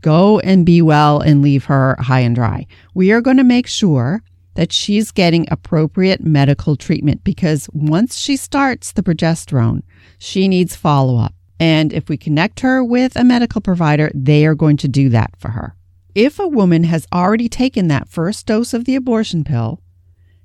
go 0.00 0.40
and 0.40 0.66
be 0.66 0.82
well 0.82 1.20
and 1.20 1.40
leave 1.40 1.66
her 1.66 1.96
high 2.00 2.20
and 2.20 2.34
dry. 2.34 2.66
We 2.94 3.12
are 3.12 3.20
going 3.20 3.36
to 3.36 3.44
make 3.44 3.68
sure 3.68 4.22
that 4.60 4.72
she's 4.74 5.10
getting 5.10 5.46
appropriate 5.50 6.20
medical 6.20 6.76
treatment 6.76 7.24
because 7.24 7.66
once 7.72 8.18
she 8.18 8.36
starts 8.36 8.92
the 8.92 9.02
progesterone, 9.02 9.80
she 10.18 10.48
needs 10.48 10.76
follow 10.76 11.16
up. 11.16 11.32
And 11.58 11.94
if 11.94 12.10
we 12.10 12.18
connect 12.18 12.60
her 12.60 12.84
with 12.84 13.16
a 13.16 13.24
medical 13.24 13.62
provider, 13.62 14.10
they 14.14 14.44
are 14.44 14.54
going 14.54 14.76
to 14.76 14.86
do 14.86 15.08
that 15.08 15.30
for 15.38 15.52
her. 15.52 15.76
If 16.14 16.38
a 16.38 16.46
woman 16.46 16.84
has 16.84 17.06
already 17.10 17.48
taken 17.48 17.88
that 17.88 18.10
first 18.10 18.44
dose 18.44 18.74
of 18.74 18.84
the 18.84 18.96
abortion 18.96 19.44
pill 19.44 19.80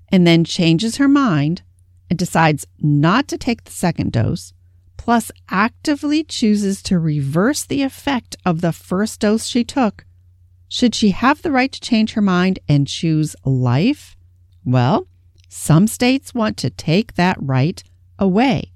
and 0.08 0.26
then 0.26 0.46
changes 0.46 0.96
her 0.96 1.10
mind 1.10 1.64
and 2.10 2.18
decides 2.18 2.66
not 2.80 3.28
to 3.28 3.38
take 3.38 3.66
the 3.66 3.72
second 3.72 4.14
dose, 4.14 4.54
plus 4.96 5.30
actively 5.50 6.24
chooses 6.24 6.82
to 6.84 7.00
reverse 7.00 7.66
the 7.66 7.82
effect 7.82 8.38
of 8.46 8.62
the 8.62 8.72
first 8.72 9.20
dose 9.20 9.46
she 9.46 9.66
took, 9.66 10.06
should 10.76 10.94
she 10.94 11.12
have 11.12 11.42
the 11.42 11.54
right 11.54 11.72
to 11.72 11.80
change 11.80 12.12
her 12.16 12.22
mind 12.22 12.60
and 12.68 12.86
choose 12.86 13.34
life? 13.46 14.18
Well, 14.66 15.08
some 15.48 15.88
states 15.88 16.34
want 16.34 16.58
to 16.58 16.70
take 16.70 17.14
that 17.14 17.38
right 17.40 17.82
away. 18.20 18.74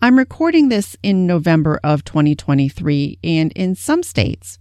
I'm 0.00 0.16
recording 0.16 0.70
this 0.70 0.96
in 1.02 1.26
November 1.26 1.78
of 1.84 2.02
2023, 2.02 3.18
and 3.22 3.52
in 3.52 3.74
some 3.74 4.02
states, 4.02 4.58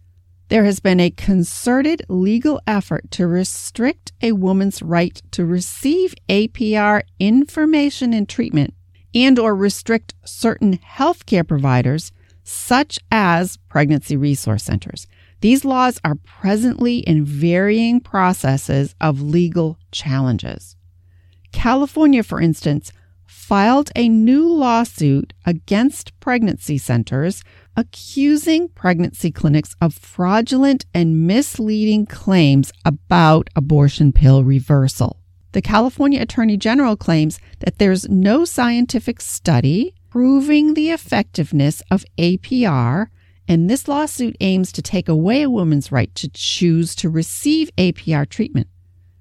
there 0.50 0.66
has 0.66 0.82
been 0.82 1.00
a 1.00 1.10
concerted 1.10 2.02
legal 2.10 2.60
effort 2.68 3.10
to 3.12 3.28
restrict 3.28 4.12
a 4.22 4.34
woman's 4.34 4.82
right 4.82 5.22
to 5.32 5.46
receive 5.46 6.14
APR 6.28 7.04
information 7.18 8.14
and 8.14 8.28
treatment 8.28 8.74
and 9.16 9.40
or 9.40 9.56
restrict 9.56 10.16
certain 10.26 10.80
healthcare 10.80 11.48
providers 11.48 12.12
such 12.44 13.00
as 13.10 13.56
pregnancy 13.70 14.18
resource 14.18 14.64
centers. 14.64 15.08
These 15.44 15.66
laws 15.66 16.00
are 16.06 16.16
presently 16.16 17.00
in 17.00 17.26
varying 17.26 18.00
processes 18.00 18.96
of 19.02 19.22
legal 19.22 19.78
challenges. 19.92 20.78
California, 21.52 22.24
for 22.24 22.40
instance, 22.40 22.94
filed 23.28 23.92
a 23.94 24.08
new 24.08 24.48
lawsuit 24.48 25.34
against 25.46 26.18
pregnancy 26.22 26.78
centers 26.78 27.44
accusing 27.76 28.70
pregnancy 28.70 29.32
clinics 29.32 29.76
of 29.82 29.94
fraudulent 29.94 30.86
and 30.94 31.28
misleading 31.28 32.06
claims 32.06 32.72
about 32.86 33.50
abortion 33.54 34.14
pill 34.14 34.46
reversal. 34.46 35.20
The 35.52 35.62
California 35.62 36.22
Attorney 36.22 36.56
General 36.56 36.96
claims 36.96 37.38
that 37.60 37.80
there's 37.80 38.08
no 38.08 38.46
scientific 38.46 39.20
study 39.20 39.94
proving 40.10 40.74
the 40.74 40.92
effectiveness 40.92 41.82
of 41.92 42.06
APR 42.18 43.08
and 43.48 43.70
this 43.70 43.88
lawsuit 43.88 44.36
aims 44.40 44.72
to 44.72 44.82
take 44.82 45.10
away 45.10 45.42
a 45.42 45.50
woman's 45.50 45.92
right 45.92 46.14
to 46.16 46.30
choose 46.30 46.96
to 46.96 47.10
receive 47.10 47.70
APR 47.78 48.28
treatment, 48.28 48.68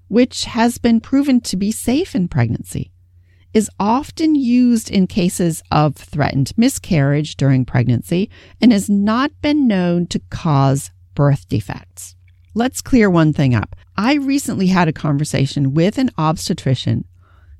which 0.08 0.44
has 0.44 0.78
been 0.78 1.00
proven 1.00 1.40
to 1.40 1.56
be 1.56 1.72
safe 1.72 2.14
in 2.14 2.28
pregnancy, 2.28 2.92
is 3.52 3.70
often 3.78 4.34
used 4.34 4.90
in 4.90 5.06
cases 5.06 5.62
of 5.70 5.96
threatened 5.96 6.52
miscarriage 6.56 7.36
during 7.36 7.64
pregnancy, 7.64 8.30
and 8.60 8.72
has 8.72 8.88
not 8.88 9.30
been 9.42 9.66
known 9.66 10.06
to 10.06 10.20
cause 10.30 10.90
birth 11.14 11.48
defects. 11.48 12.16
Let's 12.54 12.82
clear 12.82 13.08
one 13.08 13.32
thing 13.32 13.54
up. 13.54 13.74
I 13.96 14.14
recently 14.14 14.66
had 14.66 14.88
a 14.88 14.92
conversation 14.92 15.74
with 15.74 15.98
an 15.98 16.10
obstetrician 16.18 17.04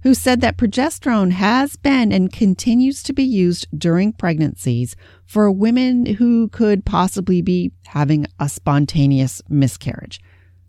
who 0.03 0.15
said 0.15 0.41
that 0.41 0.57
progesterone 0.57 1.33
has 1.33 1.77
been 1.77 2.13
and 2.13 2.33
continues 2.33 3.03
to 3.03 3.13
be 3.13 3.23
used 3.23 3.67
during 3.77 4.13
pregnancies 4.13 4.97
for 5.25 5.51
women 5.51 6.07
who 6.07 6.49
could 6.49 6.85
possibly 6.85 7.41
be 7.41 7.73
having 7.87 8.27
a 8.39 8.49
spontaneous 8.49 9.41
miscarriage 9.49 10.21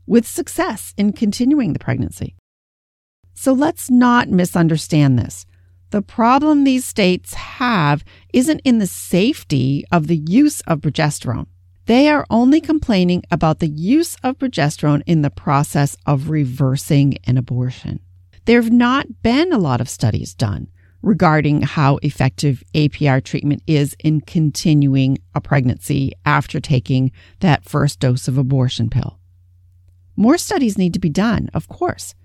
with 0.06 0.28
success 0.28 0.94
in 0.98 1.14
continuing 1.14 1.74
the 1.74 1.80
pregnancy. 1.80 2.36
So 3.34 3.54
let's 3.54 3.90
not 3.90 4.30
misunderstand 4.30 5.18
this. 5.18 5.46
The 5.90 6.02
problem 6.02 6.64
these 6.64 6.86
states 6.86 7.34
have 7.34 8.04
isn't 8.34 8.62
in 8.64 8.80
the 8.80 8.88
safety 8.88 9.84
of 9.92 10.08
the 10.08 10.18
use 10.18 10.62
of 10.62 10.82
progesterone. 10.82 11.48
They 11.86 12.08
are 12.08 12.26
only 12.30 12.62
complaining 12.62 13.24
about 13.30 13.60
the 13.60 13.68
use 13.68 14.16
of 14.24 14.38
progesterone 14.38 15.04
in 15.06 15.22
the 15.22 15.30
process 15.30 15.98
of 16.06 16.30
reversing 16.30 17.18
an 17.26 17.38
abortion. 17.38 18.00
There 18.46 18.62
have 18.62 18.72
not 18.72 19.22
been 19.22 19.54
a 19.54 19.58
lot 19.58 19.80
of 19.80 19.90
studies 19.90 20.34
done 20.34 20.68
regarding 21.02 21.62
how 21.62 21.98
effective 21.98 22.64
APR 22.74 23.24
treatment 23.24 23.62
is 23.68 23.96
in 24.00 24.22
continuing 24.22 25.18
a 25.34 25.42
pregnancy 25.42 26.14
after 26.26 26.60
taking 26.60 27.12
that 27.40 27.66
first 27.66 28.00
dose 28.00 28.28
of 28.28 28.38
abortion 28.38 28.90
pill. 28.90 29.20
More 30.16 30.38
studies 30.38 30.78
need 30.78 30.94
to 30.94 31.00
be 31.00 31.10
done, 31.10 31.50
of 31.54 31.68
course, 31.68 32.16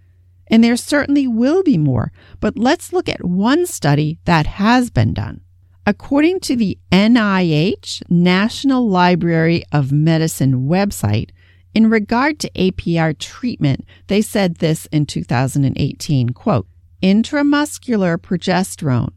and 0.49 0.63
there 0.63 0.77
certainly 0.77 1.27
will 1.27 1.63
be 1.63 1.79
more, 1.79 2.13
but 2.41 2.59
let's 2.59 2.93
look 2.93 3.09
at 3.09 3.25
one 3.25 3.67
study 3.67 4.19
that 4.25 4.47
has 4.47 4.91
been 4.91 5.15
done. 5.15 5.41
According 5.87 6.41
to 6.41 6.57
the 6.57 6.79
NIH 6.93 8.03
National 8.11 8.89
Library 8.89 9.65
of 9.73 9.91
Medicine 9.91 10.69
website, 10.69 11.31
in 11.75 11.91
regard 11.91 12.39
to 12.41 12.51
APR 12.51 13.17
treatment, 13.19 13.85
they 14.07 14.23
said 14.23 14.57
this 14.57 14.87
in 14.87 15.07
2018, 15.07 16.31
quote, 16.31 16.67
intramuscular 17.03 18.19
progesterone 18.19 19.13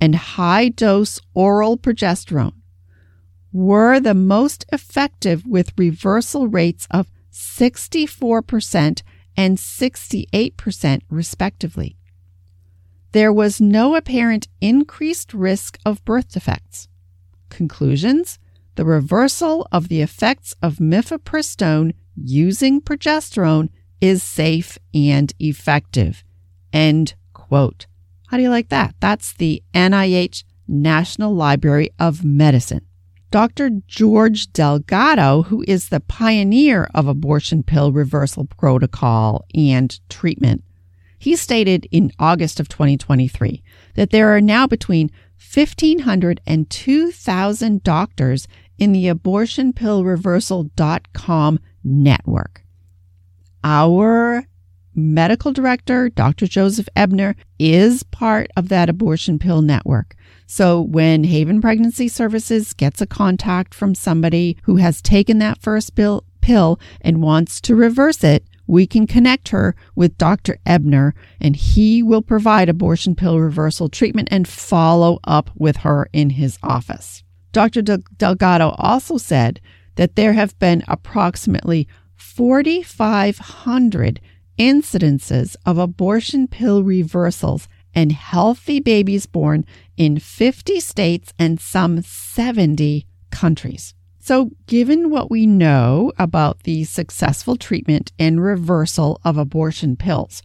and 0.00 0.14
high 0.14 0.68
dose 0.68 1.20
oral 1.34 1.76
progesterone 1.76 2.54
were 3.52 4.00
the 4.00 4.14
most 4.14 4.64
effective 4.72 5.46
with 5.46 5.72
reversal 5.76 6.48
rates 6.48 6.86
of 6.90 7.10
64% 7.32 9.02
and 9.36 9.58
68% 9.58 11.00
respectively. 11.08 11.96
There 13.12 13.32
was 13.32 13.60
no 13.60 13.96
apparent 13.96 14.48
increased 14.60 15.34
risk 15.34 15.78
of 15.84 16.04
birth 16.04 16.32
defects. 16.32 16.88
Conclusions 17.48 18.38
the 18.80 18.86
reversal 18.86 19.68
of 19.70 19.88
the 19.88 20.00
effects 20.00 20.54
of 20.62 20.76
mifepristone 20.76 21.92
using 22.16 22.80
progesterone 22.80 23.68
is 24.00 24.22
safe 24.22 24.78
and 24.94 25.34
effective. 25.38 26.24
End 26.72 27.12
quote. 27.34 27.84
How 28.28 28.38
do 28.38 28.42
you 28.42 28.48
like 28.48 28.70
that? 28.70 28.94
That's 28.98 29.34
the 29.34 29.62
NIH 29.74 30.44
National 30.66 31.34
Library 31.34 31.90
of 31.98 32.24
Medicine. 32.24 32.86
Dr. 33.30 33.68
George 33.86 34.50
Delgado, 34.54 35.42
who 35.42 35.62
is 35.68 35.90
the 35.90 36.00
pioneer 36.00 36.88
of 36.94 37.06
abortion 37.06 37.62
pill 37.62 37.92
reversal 37.92 38.46
protocol 38.46 39.44
and 39.54 40.00
treatment, 40.08 40.64
he 41.18 41.36
stated 41.36 41.86
in 41.90 42.12
August 42.18 42.58
of 42.58 42.70
2023 42.70 43.62
that 43.96 44.08
there 44.08 44.34
are 44.34 44.40
now 44.40 44.66
between 44.66 45.10
1,500 45.54 46.40
and 46.46 46.68
2,000 46.70 47.82
doctors 47.82 48.48
in 48.80 48.92
the 48.92 49.04
abortionpillreversal.com 49.04 51.60
network. 51.84 52.64
Our 53.62 54.46
medical 54.94 55.52
director, 55.52 56.08
Dr. 56.08 56.46
Joseph 56.46 56.88
Ebner, 56.96 57.36
is 57.58 58.02
part 58.02 58.50
of 58.56 58.70
that 58.70 58.88
abortion 58.88 59.38
pill 59.38 59.60
network. 59.62 60.16
So 60.46 60.80
when 60.80 61.24
Haven 61.24 61.60
Pregnancy 61.60 62.08
Services 62.08 62.72
gets 62.72 63.00
a 63.00 63.06
contact 63.06 63.74
from 63.74 63.94
somebody 63.94 64.56
who 64.62 64.76
has 64.76 65.00
taken 65.00 65.38
that 65.38 65.62
first 65.62 65.94
pill, 65.94 66.24
pill 66.40 66.80
and 67.02 67.22
wants 67.22 67.60
to 67.62 67.76
reverse 67.76 68.24
it, 68.24 68.44
we 68.66 68.86
can 68.86 69.06
connect 69.06 69.50
her 69.50 69.76
with 69.94 70.16
Dr. 70.16 70.56
Ebner 70.64 71.14
and 71.40 71.56
he 71.56 72.02
will 72.02 72.22
provide 72.22 72.68
abortion 72.68 73.14
pill 73.14 73.38
reversal 73.38 73.88
treatment 73.88 74.28
and 74.30 74.48
follow 74.48 75.18
up 75.24 75.50
with 75.54 75.78
her 75.78 76.08
in 76.12 76.30
his 76.30 76.58
office. 76.62 77.22
Dr. 77.52 77.82
Delgado 77.82 78.74
also 78.78 79.16
said 79.16 79.60
that 79.96 80.14
there 80.16 80.34
have 80.34 80.58
been 80.58 80.84
approximately 80.88 81.88
4,500 82.16 84.20
incidences 84.58 85.56
of 85.64 85.78
abortion 85.78 86.46
pill 86.46 86.82
reversals 86.82 87.66
and 87.94 88.12
healthy 88.12 88.78
babies 88.78 89.24
born 89.26 89.64
in 89.96 90.18
50 90.18 90.80
states 90.80 91.32
and 91.38 91.58
some 91.60 92.02
70 92.02 93.06
countries. 93.30 93.94
So, 94.20 94.50
given 94.66 95.10
what 95.10 95.30
we 95.30 95.46
know 95.46 96.12
about 96.18 96.64
the 96.64 96.84
successful 96.84 97.56
treatment 97.56 98.12
and 98.18 98.42
reversal 98.42 99.18
of 99.24 99.38
abortion 99.38 99.96
pills, 99.96 100.42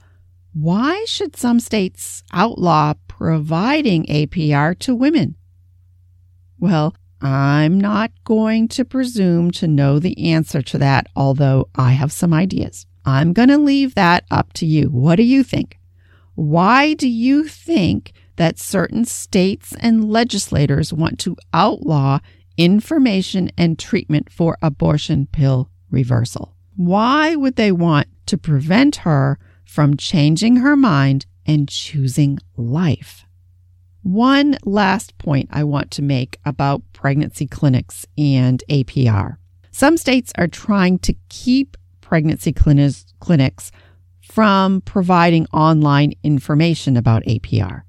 why 0.53 1.03
should 1.05 1.35
some 1.35 1.59
states 1.59 2.23
outlaw 2.31 2.93
providing 3.09 4.05
APR 4.05 4.79
to 4.79 4.95
women? 4.95 5.35
Well, 6.59 6.95
I'm 7.21 7.79
not 7.79 8.11
going 8.23 8.67
to 8.69 8.85
presume 8.85 9.51
to 9.51 9.67
know 9.67 9.99
the 9.99 10.31
answer 10.31 10.61
to 10.61 10.77
that, 10.77 11.07
although 11.15 11.69
I 11.75 11.91
have 11.91 12.11
some 12.11 12.33
ideas. 12.33 12.85
I'm 13.05 13.33
going 13.33 13.49
to 13.49 13.57
leave 13.57 13.95
that 13.95 14.25
up 14.31 14.53
to 14.53 14.65
you. 14.65 14.89
What 14.89 15.15
do 15.15 15.23
you 15.23 15.43
think? 15.43 15.79
Why 16.35 16.93
do 16.93 17.07
you 17.07 17.47
think 17.47 18.13
that 18.35 18.59
certain 18.59 19.05
states 19.05 19.73
and 19.79 20.09
legislators 20.09 20.91
want 20.91 21.19
to 21.19 21.37
outlaw 21.53 22.19
information 22.57 23.51
and 23.57 23.77
treatment 23.77 24.31
for 24.31 24.57
abortion 24.61 25.27
pill 25.31 25.69
reversal. 25.89 26.55
Why 26.75 27.35
would 27.35 27.55
they 27.55 27.71
want 27.71 28.07
to 28.27 28.37
prevent 28.37 28.97
her 28.97 29.37
from 29.63 29.97
changing 29.97 30.57
her 30.57 30.75
mind 30.75 31.25
and 31.45 31.69
choosing 31.69 32.39
life? 32.57 33.24
One 34.05 34.55
last 34.63 35.17
point 35.17 35.49
I 35.51 35.63
want 35.63 35.89
to 35.91 36.03
make 36.03 36.37
about 36.45 36.83
pregnancy 36.93 37.47
clinics 37.47 38.05
and 38.15 38.63
APR. 38.69 39.37
Some 39.71 39.97
states 39.97 40.31
are 40.37 40.47
trying 40.47 40.99
to 40.99 41.15
keep 41.27 41.75
pregnancy 42.01 42.53
clinics, 42.53 43.71
from 44.21 44.81
providing 44.81 45.47
online 45.47 46.13
information 46.21 46.95
about 46.95 47.23
APR. 47.23 47.81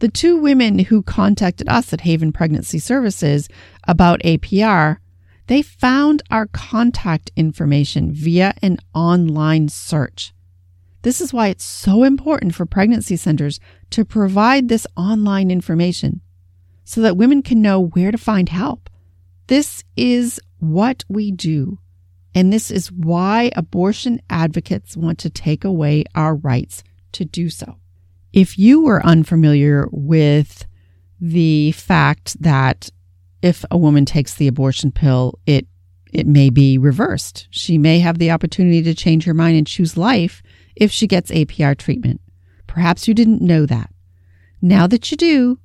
The 0.00 0.08
two 0.08 0.38
women 0.38 0.80
who 0.80 1.04
contacted 1.04 1.68
us 1.68 1.92
at 1.92 2.00
Haven 2.00 2.32
Pregnancy 2.32 2.80
Services 2.80 3.48
about 3.86 4.20
APR, 4.24 4.96
they 5.46 5.62
found 5.62 6.20
our 6.32 6.46
contact 6.48 7.30
information 7.36 8.10
via 8.12 8.54
an 8.60 8.78
online 8.92 9.68
search. 9.68 10.32
This 11.02 11.20
is 11.20 11.32
why 11.32 11.48
it's 11.48 11.64
so 11.64 12.02
important 12.02 12.54
for 12.54 12.66
pregnancy 12.66 13.16
centers 13.16 13.60
to 13.90 14.04
provide 14.04 14.68
this 14.68 14.86
online 14.96 15.50
information 15.50 16.20
so 16.84 17.00
that 17.02 17.16
women 17.16 17.42
can 17.42 17.62
know 17.62 17.80
where 17.80 18.10
to 18.10 18.18
find 18.18 18.48
help. 18.48 18.90
This 19.46 19.84
is 19.96 20.40
what 20.58 21.04
we 21.08 21.30
do. 21.30 21.78
And 22.34 22.52
this 22.52 22.70
is 22.70 22.92
why 22.92 23.50
abortion 23.56 24.20
advocates 24.28 24.96
want 24.96 25.18
to 25.20 25.30
take 25.30 25.64
away 25.64 26.04
our 26.14 26.34
rights 26.34 26.82
to 27.12 27.24
do 27.24 27.48
so. 27.48 27.76
If 28.32 28.58
you 28.58 28.82
were 28.82 29.04
unfamiliar 29.04 29.88
with 29.90 30.66
the 31.20 31.72
fact 31.72 32.40
that 32.42 32.90
if 33.42 33.64
a 33.70 33.78
woman 33.78 34.04
takes 34.04 34.34
the 34.34 34.48
abortion 34.48 34.92
pill, 34.92 35.38
it 35.46 35.66
it 36.10 36.26
may 36.26 36.48
be 36.48 36.78
reversed. 36.78 37.48
She 37.50 37.76
may 37.76 37.98
have 37.98 38.18
the 38.18 38.30
opportunity 38.30 38.82
to 38.82 38.94
change 38.94 39.24
her 39.24 39.34
mind 39.34 39.58
and 39.58 39.66
choose 39.66 39.96
life 39.96 40.42
if 40.78 40.90
she 40.90 41.06
gets 41.06 41.30
APR 41.30 41.76
treatment. 41.76 42.20
Perhaps 42.66 43.08
you 43.08 43.14
didn't 43.14 43.42
know 43.42 43.66
that. 43.66 43.90
Now 44.62 44.86
that 44.86 45.10
you 45.10 45.16
do, 45.16 45.58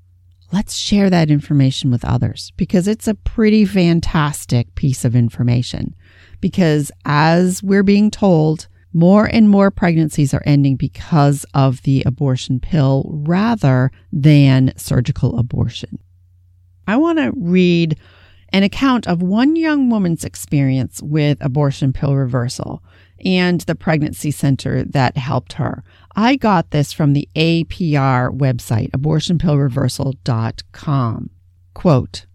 let's 0.51 0.75
share 0.75 1.09
that 1.09 1.29
information 1.31 1.91
with 1.91 2.03
others 2.03 2.51
because 2.57 2.87
it's 2.87 3.07
a 3.07 3.15
pretty 3.15 3.65
fantastic 3.65 4.73
piece 4.75 5.05
of 5.05 5.15
information. 5.15 5.95
Because 6.41 6.91
as 7.05 7.63
we're 7.63 7.83
being 7.83 8.11
told, 8.11 8.67
more 8.93 9.25
and 9.25 9.49
more 9.49 9.71
pregnancies 9.71 10.33
are 10.33 10.43
ending 10.45 10.75
because 10.75 11.45
of 11.53 11.81
the 11.81 12.03
abortion 12.05 12.59
pill 12.59 13.09
rather 13.09 13.91
than 14.11 14.73
surgical 14.77 15.39
abortion. 15.39 15.99
I 16.87 16.97
want 16.97 17.17
to 17.17 17.31
read 17.35 17.97
an 18.49 18.61
account 18.61 19.07
of 19.07 19.23
one 19.23 19.55
young 19.55 19.89
woman's 19.89 20.23
experience 20.23 21.01
with 21.01 21.39
abortion 21.41 21.91
pill 21.91 22.15
reversal 22.15 22.83
and 23.25 23.61
the 23.61 23.75
pregnancy 23.75 24.31
center 24.31 24.83
that 24.83 25.17
helped 25.17 25.53
her. 25.53 25.83
I 26.15 26.35
got 26.35 26.69
this 26.71 26.91
from 26.93 27.13
the 27.13 27.27
APR 27.35 28.37
website, 28.37 28.91
abortionpillreversal.com. 28.91 31.29
Quote, 31.73 32.25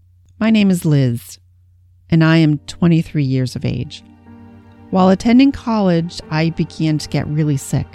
My 0.40 0.50
name 0.50 0.70
is 0.70 0.84
Liz, 0.84 1.38
and 2.10 2.24
I 2.24 2.38
am 2.38 2.58
23 2.58 3.22
years 3.22 3.54
of 3.54 3.64
age. 3.64 4.02
While 4.90 5.10
attending 5.10 5.52
college, 5.52 6.20
I 6.30 6.50
began 6.50 6.98
to 6.98 7.08
get 7.08 7.28
really 7.28 7.56
sick 7.56 7.86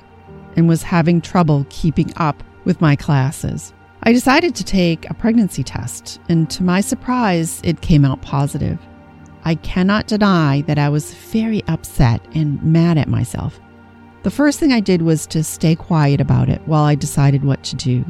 and 0.55 0.67
was 0.67 0.83
having 0.83 1.21
trouble 1.21 1.65
keeping 1.69 2.13
up 2.17 2.43
with 2.65 2.81
my 2.81 2.95
classes. 2.95 3.73
I 4.03 4.13
decided 4.13 4.55
to 4.55 4.63
take 4.63 5.09
a 5.09 5.13
pregnancy 5.13 5.63
test, 5.63 6.19
and 6.29 6.49
to 6.51 6.63
my 6.63 6.81
surprise, 6.81 7.61
it 7.63 7.81
came 7.81 8.05
out 8.05 8.21
positive. 8.21 8.79
I 9.45 9.55
cannot 9.55 10.07
deny 10.07 10.61
that 10.67 10.79
I 10.79 10.89
was 10.89 11.13
very 11.13 11.63
upset 11.67 12.25
and 12.33 12.61
mad 12.63 12.97
at 12.97 13.09
myself. 13.09 13.59
The 14.23 14.31
first 14.31 14.59
thing 14.59 14.71
I 14.71 14.79
did 14.79 15.01
was 15.01 15.27
to 15.27 15.43
stay 15.43 15.75
quiet 15.75 16.21
about 16.21 16.47
it 16.47 16.61
while 16.65 16.83
I 16.83 16.95
decided 16.95 17.43
what 17.43 17.61
to 17.65 17.75
do. 17.75 18.05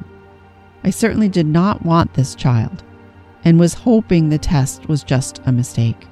I 0.84 0.92
certainly 0.92 1.30
did 1.30 1.48
not 1.48 1.84
want 1.84 2.14
this 2.14 2.36
child 2.36 2.84
and 3.44 3.60
was 3.60 3.74
hoping 3.74 4.30
the 4.30 4.38
test 4.38 4.88
was 4.88 5.04
just 5.04 5.42
a 5.46 5.52
mistake. 5.52 6.08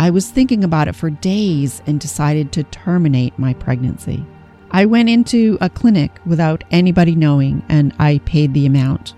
I 0.00 0.10
was 0.10 0.30
thinking 0.30 0.64
about 0.64 0.88
it 0.88 0.94
for 0.94 1.10
days 1.10 1.82
and 1.86 2.00
decided 2.00 2.52
to 2.52 2.64
terminate 2.64 3.38
my 3.38 3.54
pregnancy. 3.54 4.24
I 4.70 4.86
went 4.86 5.08
into 5.08 5.56
a 5.60 5.70
clinic 5.70 6.20
without 6.26 6.64
anybody 6.70 7.14
knowing 7.14 7.62
and 7.68 7.94
I 7.98 8.18
paid 8.24 8.54
the 8.54 8.66
amount. 8.66 9.14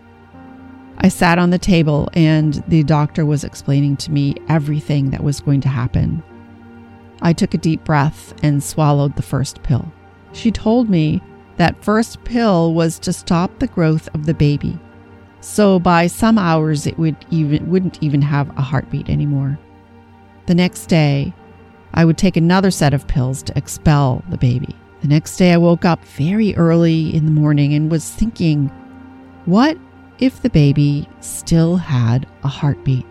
I 1.03 1.09
sat 1.09 1.39
on 1.39 1.51
the 1.51 1.59
table 1.59 2.11
and 2.13 2.63
the 2.69 2.83
doctor 2.83 3.25
was 3.25 3.43
explaining 3.43 3.97
to 3.99 4.13
me 4.13 4.37
everything 4.49 5.11
that 5.11 5.25
was 5.25 5.41
going 5.41 5.63
to 5.63 5.69
happen. 5.69 6.23
I 7.23 7.33
took 7.33 7.55
a 7.55 7.59
deep 7.59 7.85
breath 7.85 8.35
and 8.43 8.63
swallowed 8.63 9.17
the 9.17 9.23
first 9.23 9.63
pill. 9.63 9.91
She 10.33 10.51
told 10.51 10.91
me 10.91 11.23
that 11.57 11.83
first 11.83 12.23
pill 12.25 12.75
was 12.75 12.99
to 13.01 13.13
stop 13.13 13.59
the 13.59 13.67
growth 13.67 14.09
of 14.15 14.27
the 14.27 14.35
baby. 14.35 14.79
So 15.41 15.79
by 15.79 16.07
some 16.07 16.37
hours 16.37 16.87
it 16.87 16.99
would 16.99 17.17
even 17.31 17.71
wouldn't 17.71 18.03
even 18.03 18.21
have 18.23 18.51
a 18.59 18.63
heartbeat 18.63 19.09
anymore. 19.09 19.59
The 20.47 20.55
next 20.55 20.87
day, 20.87 21.33
I 21.95 22.05
would 22.05 22.19
take 22.19 22.37
another 22.37 22.71
set 22.71 22.93
of 22.95 23.07
pills 23.07 23.43
to 23.45 23.57
expel 23.57 24.23
the 24.29 24.39
baby. 24.39 24.77
The 25.01 25.09
next 25.09 25.37
day, 25.39 25.53
I 25.53 25.57
woke 25.57 25.85
up 25.85 26.05
very 26.05 26.55
early 26.57 27.15
in 27.15 27.25
the 27.25 27.31
morning 27.31 27.73
and 27.73 27.91
was 27.91 28.11
thinking, 28.11 28.69
what 29.47 29.79
if 30.21 30.43
the 30.43 30.51
baby 30.51 31.09
still 31.21 31.77
had 31.77 32.27
a 32.45 32.49
heartbeat? 32.49 33.07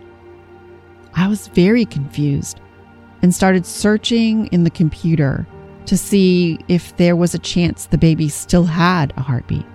I 1.14 1.28
was 1.28 1.48
very 1.48 1.84
confused 1.84 2.60
and 3.22 3.34
started 3.34 3.66
searching 3.66 4.46
in 4.46 4.64
the 4.64 4.70
computer 4.70 5.46
to 5.86 5.98
see 5.98 6.58
if 6.68 6.96
there 6.96 7.16
was 7.16 7.34
a 7.34 7.38
chance 7.38 7.86
the 7.86 7.98
baby 7.98 8.28
still 8.28 8.64
had 8.64 9.12
a 9.16 9.22
heartbeat. 9.22 9.66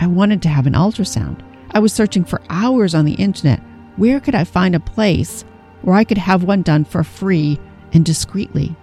I 0.00 0.06
wanted 0.06 0.42
to 0.42 0.48
have 0.48 0.66
an 0.66 0.72
ultrasound. 0.72 1.40
I 1.72 1.78
was 1.78 1.92
searching 1.92 2.24
for 2.24 2.42
hours 2.50 2.94
on 2.94 3.04
the 3.04 3.14
internet. 3.14 3.60
Where 3.96 4.18
could 4.20 4.34
I 4.34 4.44
find 4.44 4.74
a 4.74 4.80
place 4.80 5.44
where 5.82 5.94
I 5.94 6.04
could 6.04 6.18
have 6.18 6.42
one 6.42 6.62
done 6.62 6.84
for 6.84 7.04
free 7.04 7.60
and 7.92 8.04
discreetly. 8.04 8.74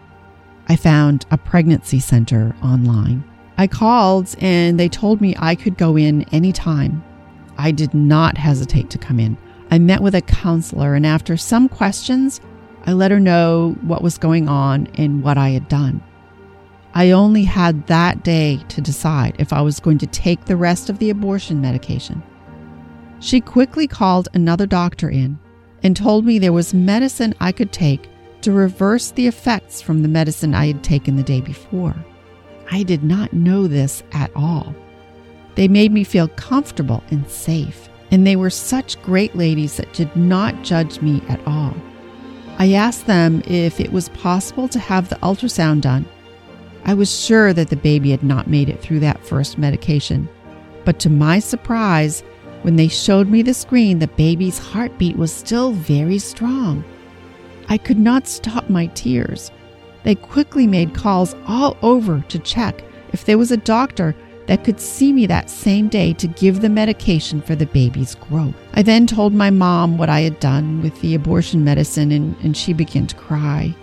I 0.69 0.77
found 0.77 1.25
a 1.31 1.37
pregnancy 1.37 1.99
center 1.99 2.55
online. 2.63 3.23
I 3.57 3.67
called 3.67 4.33
and 4.39 4.79
they 4.79 4.87
told 4.87 5.19
me 5.19 5.35
I 5.37 5.55
could 5.55 5.77
go 5.77 5.97
in 5.97 6.23
anytime. 6.33 7.03
I 7.57 7.71
did 7.71 7.93
not 7.93 8.37
hesitate 8.37 8.89
to 8.91 8.97
come 8.97 9.19
in. 9.19 9.37
I 9.71 9.79
met 9.79 10.01
with 10.01 10.15
a 10.15 10.21
counselor, 10.21 10.95
and 10.95 11.05
after 11.05 11.37
some 11.37 11.67
questions, 11.69 12.41
I 12.85 12.93
let 12.93 13.11
her 13.11 13.19
know 13.19 13.75
what 13.81 14.01
was 14.01 14.17
going 14.17 14.49
on 14.49 14.87
and 14.95 15.23
what 15.23 15.37
I 15.37 15.49
had 15.49 15.67
done. 15.69 16.03
I 16.93 17.11
only 17.11 17.43
had 17.43 17.87
that 17.87 18.23
day 18.23 18.59
to 18.69 18.81
decide 18.81 19.35
if 19.39 19.51
I 19.51 19.61
was 19.61 19.79
going 19.79 19.97
to 19.99 20.07
take 20.07 20.45
the 20.45 20.55
rest 20.55 20.89
of 20.89 20.99
the 20.99 21.09
abortion 21.09 21.59
medication. 21.59 22.21
She 23.19 23.41
quickly 23.41 23.87
called 23.87 24.27
another 24.33 24.67
doctor 24.67 25.09
in 25.09 25.39
and 25.81 25.95
told 25.95 26.25
me 26.25 26.37
there 26.37 26.53
was 26.53 26.73
medicine 26.73 27.33
I 27.39 27.51
could 27.51 27.71
take 27.71 28.09
to 28.41 28.51
reverse 28.51 29.11
the 29.11 29.27
effects 29.27 29.81
from 29.81 30.01
the 30.01 30.07
medicine 30.07 30.53
I 30.53 30.67
had 30.67 30.83
taken 30.83 31.15
the 31.15 31.23
day 31.23 31.41
before. 31.41 31.95
I 32.69 32.83
did 32.83 33.03
not 33.03 33.33
know 33.33 33.67
this 33.67 34.03
at 34.11 34.31
all. 34.35 34.75
They 35.55 35.67
made 35.67 35.91
me 35.91 36.03
feel 36.03 36.27
comfortable 36.29 37.03
and 37.11 37.27
safe, 37.29 37.89
and 38.11 38.25
they 38.25 38.35
were 38.35 38.49
such 38.49 39.01
great 39.01 39.35
ladies 39.35 39.77
that 39.77 39.93
did 39.93 40.15
not 40.15 40.63
judge 40.63 41.01
me 41.01 41.21
at 41.29 41.45
all. 41.47 41.75
I 42.57 42.73
asked 42.73 43.07
them 43.07 43.41
if 43.45 43.79
it 43.79 43.91
was 43.91 44.09
possible 44.09 44.67
to 44.69 44.79
have 44.79 45.09
the 45.09 45.15
ultrasound 45.17 45.81
done 45.81 46.05
I 46.85 46.93
was 46.93 47.17
sure 47.17 47.53
that 47.53 47.69
the 47.69 47.77
baby 47.77 48.11
had 48.11 48.23
not 48.23 48.47
made 48.47 48.67
it 48.67 48.81
through 48.81 48.99
that 49.01 49.25
first 49.25 49.57
medication. 49.57 50.27
But 50.83 50.99
to 50.99 51.09
my 51.09 51.39
surprise, 51.39 52.21
when 52.63 52.75
they 52.75 52.89
showed 52.89 53.29
me 53.29 53.41
the 53.41 53.53
screen, 53.53 53.99
the 53.99 54.07
baby's 54.07 54.59
heartbeat 54.59 55.15
was 55.15 55.33
still 55.33 55.71
very 55.71 56.19
strong. 56.19 56.83
I 57.69 57.77
could 57.77 57.99
not 57.99 58.27
stop 58.27 58.69
my 58.69 58.87
tears. 58.87 59.49
They 60.03 60.15
quickly 60.15 60.67
made 60.67 60.93
calls 60.93 61.35
all 61.47 61.77
over 61.81 62.23
to 62.27 62.39
check 62.39 62.83
if 63.13 63.23
there 63.23 63.37
was 63.37 63.51
a 63.51 63.57
doctor 63.57 64.13
that 64.53 64.63
could 64.63 64.79
see 64.79 65.11
me 65.11 65.25
that 65.25 65.49
same 65.49 65.87
day 65.87 66.13
to 66.13 66.27
give 66.27 66.61
the 66.61 66.69
medication 66.69 67.41
for 67.41 67.55
the 67.55 67.65
baby's 67.65 68.13
growth. 68.13 68.53
I 68.75 68.83
then 68.83 69.07
told 69.07 69.33
my 69.33 69.49
mom 69.49 69.97
what 69.97 70.09
I 70.09 70.19
had 70.19 70.39
done 70.39 70.83
with 70.83 71.01
the 71.01 71.15
abortion 71.15 71.63
medicine, 71.63 72.11
and, 72.11 72.35
and 72.43 72.55
she 72.55 72.71
began 72.71 73.07
to 73.07 73.15
cry. 73.15 73.75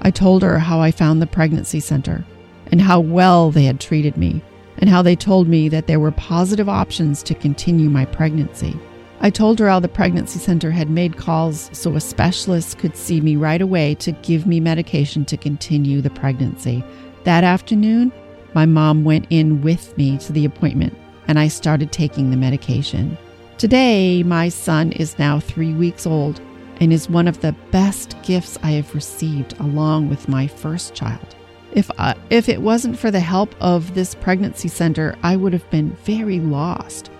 I 0.00 0.10
told 0.10 0.42
her 0.42 0.58
how 0.58 0.80
I 0.80 0.90
found 0.90 1.20
the 1.20 1.26
pregnancy 1.26 1.80
center 1.80 2.24
and 2.72 2.80
how 2.80 2.98
well 2.98 3.50
they 3.50 3.64
had 3.64 3.78
treated 3.78 4.16
me, 4.16 4.40
and 4.78 4.88
how 4.88 5.02
they 5.02 5.14
told 5.14 5.48
me 5.48 5.68
that 5.68 5.86
there 5.86 6.00
were 6.00 6.12
positive 6.12 6.70
options 6.70 7.22
to 7.24 7.34
continue 7.34 7.90
my 7.90 8.06
pregnancy. 8.06 8.74
I 9.20 9.28
told 9.28 9.58
her 9.58 9.68
how 9.68 9.80
the 9.80 9.88
pregnancy 9.88 10.38
center 10.38 10.70
had 10.70 10.88
made 10.88 11.18
calls 11.18 11.68
so 11.74 11.94
a 11.94 12.00
specialist 12.00 12.78
could 12.78 12.96
see 12.96 13.20
me 13.20 13.36
right 13.36 13.60
away 13.60 13.96
to 13.96 14.12
give 14.12 14.46
me 14.46 14.60
medication 14.60 15.26
to 15.26 15.36
continue 15.36 16.00
the 16.00 16.08
pregnancy. 16.08 16.82
That 17.24 17.44
afternoon, 17.44 18.12
my 18.54 18.66
mom 18.66 19.04
went 19.04 19.26
in 19.30 19.62
with 19.62 19.96
me 19.96 20.18
to 20.18 20.32
the 20.32 20.44
appointment 20.44 20.96
and 21.28 21.38
I 21.38 21.48
started 21.48 21.92
taking 21.92 22.30
the 22.30 22.36
medication. 22.36 23.16
Today, 23.58 24.22
my 24.22 24.48
son 24.48 24.92
is 24.92 25.18
now 25.18 25.38
three 25.38 25.72
weeks 25.72 26.06
old 26.06 26.40
and 26.80 26.92
is 26.92 27.10
one 27.10 27.28
of 27.28 27.40
the 27.40 27.54
best 27.70 28.16
gifts 28.22 28.58
I 28.62 28.70
have 28.72 28.94
received 28.94 29.58
along 29.60 30.08
with 30.08 30.28
my 30.28 30.46
first 30.46 30.94
child. 30.94 31.36
If, 31.72 31.90
uh, 31.98 32.14
if 32.30 32.48
it 32.48 32.62
wasn't 32.62 32.98
for 32.98 33.10
the 33.10 33.20
help 33.20 33.54
of 33.60 33.94
this 33.94 34.14
pregnancy 34.14 34.68
center, 34.68 35.16
I 35.22 35.36
would 35.36 35.52
have 35.52 35.68
been 35.70 35.90
very 36.04 36.40
lost. 36.40 37.10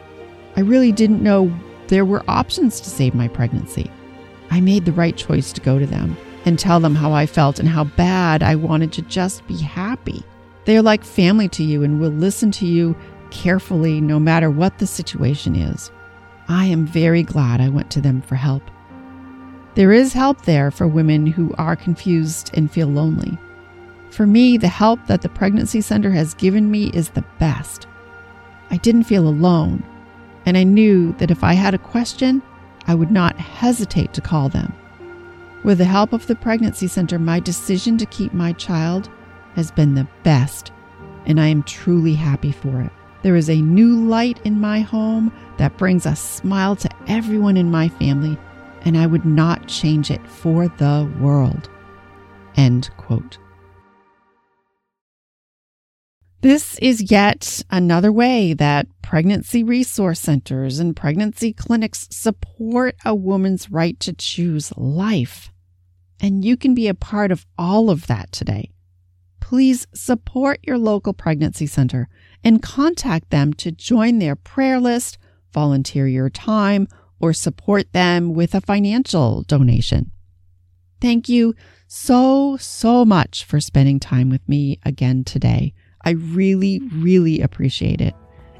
I 0.56 0.60
really 0.60 0.90
didn't 0.92 1.22
know 1.22 1.52
there 1.86 2.04
were 2.04 2.24
options 2.26 2.80
to 2.80 2.90
save 2.90 3.14
my 3.14 3.28
pregnancy. 3.28 3.90
I 4.50 4.60
made 4.60 4.84
the 4.84 4.92
right 4.92 5.16
choice 5.16 5.52
to 5.52 5.60
go 5.60 5.78
to 5.78 5.86
them 5.86 6.16
and 6.44 6.58
tell 6.58 6.80
them 6.80 6.94
how 6.94 7.12
I 7.12 7.26
felt 7.26 7.60
and 7.60 7.68
how 7.68 7.84
bad 7.84 8.42
I 8.42 8.56
wanted 8.56 8.92
to 8.94 9.02
just 9.02 9.46
be 9.46 9.56
happy. 9.56 10.24
They 10.64 10.76
are 10.76 10.82
like 10.82 11.04
family 11.04 11.48
to 11.50 11.64
you 11.64 11.82
and 11.82 12.00
will 12.00 12.10
listen 12.10 12.50
to 12.52 12.66
you 12.66 12.96
carefully 13.30 14.00
no 14.00 14.18
matter 14.18 14.50
what 14.50 14.78
the 14.78 14.86
situation 14.86 15.56
is. 15.56 15.90
I 16.48 16.66
am 16.66 16.86
very 16.86 17.22
glad 17.22 17.60
I 17.60 17.68
went 17.68 17.90
to 17.92 18.00
them 18.00 18.20
for 18.20 18.34
help. 18.34 18.62
There 19.76 19.92
is 19.92 20.12
help 20.12 20.42
there 20.42 20.70
for 20.70 20.88
women 20.88 21.26
who 21.26 21.54
are 21.56 21.76
confused 21.76 22.50
and 22.54 22.70
feel 22.70 22.88
lonely. 22.88 23.38
For 24.10 24.26
me, 24.26 24.56
the 24.56 24.68
help 24.68 25.06
that 25.06 25.22
the 25.22 25.28
Pregnancy 25.28 25.80
Center 25.80 26.10
has 26.10 26.34
given 26.34 26.70
me 26.70 26.90
is 26.92 27.10
the 27.10 27.24
best. 27.38 27.86
I 28.70 28.76
didn't 28.78 29.04
feel 29.04 29.28
alone, 29.28 29.84
and 30.44 30.56
I 30.56 30.64
knew 30.64 31.12
that 31.18 31.30
if 31.30 31.44
I 31.44 31.52
had 31.52 31.74
a 31.74 31.78
question, 31.78 32.42
I 32.86 32.94
would 32.94 33.12
not 33.12 33.38
hesitate 33.38 34.12
to 34.14 34.20
call 34.20 34.48
them. 34.48 34.74
With 35.62 35.78
the 35.78 35.84
help 35.84 36.12
of 36.12 36.26
the 36.26 36.34
Pregnancy 36.34 36.88
Center, 36.88 37.18
my 37.18 37.38
decision 37.38 37.96
to 37.98 38.06
keep 38.06 38.32
my 38.32 38.52
child 38.54 39.08
has 39.54 39.70
been 39.70 39.94
the 39.94 40.08
best, 40.22 40.72
and 41.26 41.40
I 41.40 41.46
am 41.46 41.62
truly 41.62 42.14
happy 42.14 42.52
for 42.52 42.80
it. 42.80 42.92
There 43.22 43.36
is 43.36 43.50
a 43.50 43.60
new 43.60 44.06
light 44.06 44.40
in 44.44 44.60
my 44.60 44.80
home 44.80 45.32
that 45.58 45.76
brings 45.76 46.06
a 46.06 46.16
smile 46.16 46.76
to 46.76 46.88
everyone 47.06 47.56
in 47.56 47.70
my 47.70 47.88
family 47.88 48.38
and 48.82 48.96
I 48.96 49.06
would 49.06 49.24
not 49.24 49.68
change 49.68 50.10
it 50.10 50.26
for 50.26 50.68
the 50.68 51.10
world. 51.20 51.68
End 52.56 52.90
quote. 52.96 53.38
This 56.42 56.78
is 56.78 57.10
yet 57.10 57.62
another 57.70 58.10
way 58.10 58.54
that 58.54 58.86
pregnancy 59.02 59.62
resource 59.62 60.20
centers 60.20 60.78
and 60.78 60.96
pregnancy 60.96 61.52
clinics 61.52 62.08
support 62.10 62.96
a 63.04 63.14
woman's 63.14 63.70
right 63.70 64.00
to 64.00 64.14
choose 64.14 64.72
life. 64.76 65.52
And 66.18 66.44
you 66.44 66.56
can 66.56 66.74
be 66.74 66.88
a 66.88 66.94
part 66.94 67.30
of 67.30 67.46
all 67.58 67.90
of 67.90 68.06
that 68.06 68.32
today. 68.32 68.70
Please 69.50 69.88
support 69.92 70.60
your 70.62 70.78
local 70.78 71.12
pregnancy 71.12 71.66
center 71.66 72.08
and 72.44 72.62
contact 72.62 73.30
them 73.30 73.52
to 73.54 73.72
join 73.72 74.20
their 74.20 74.36
prayer 74.36 74.78
list, 74.78 75.18
volunteer 75.52 76.06
your 76.06 76.30
time, 76.30 76.86
or 77.18 77.32
support 77.32 77.92
them 77.92 78.32
with 78.32 78.54
a 78.54 78.60
financial 78.60 79.42
donation. 79.42 80.12
Thank 81.00 81.28
you 81.28 81.56
so, 81.88 82.58
so 82.58 83.04
much 83.04 83.42
for 83.42 83.58
spending 83.58 83.98
time 83.98 84.30
with 84.30 84.48
me 84.48 84.78
again 84.84 85.24
today. 85.24 85.74
I 86.04 86.10
really, 86.10 86.78
really 86.94 87.40
appreciate 87.40 88.00
it. 88.00 88.14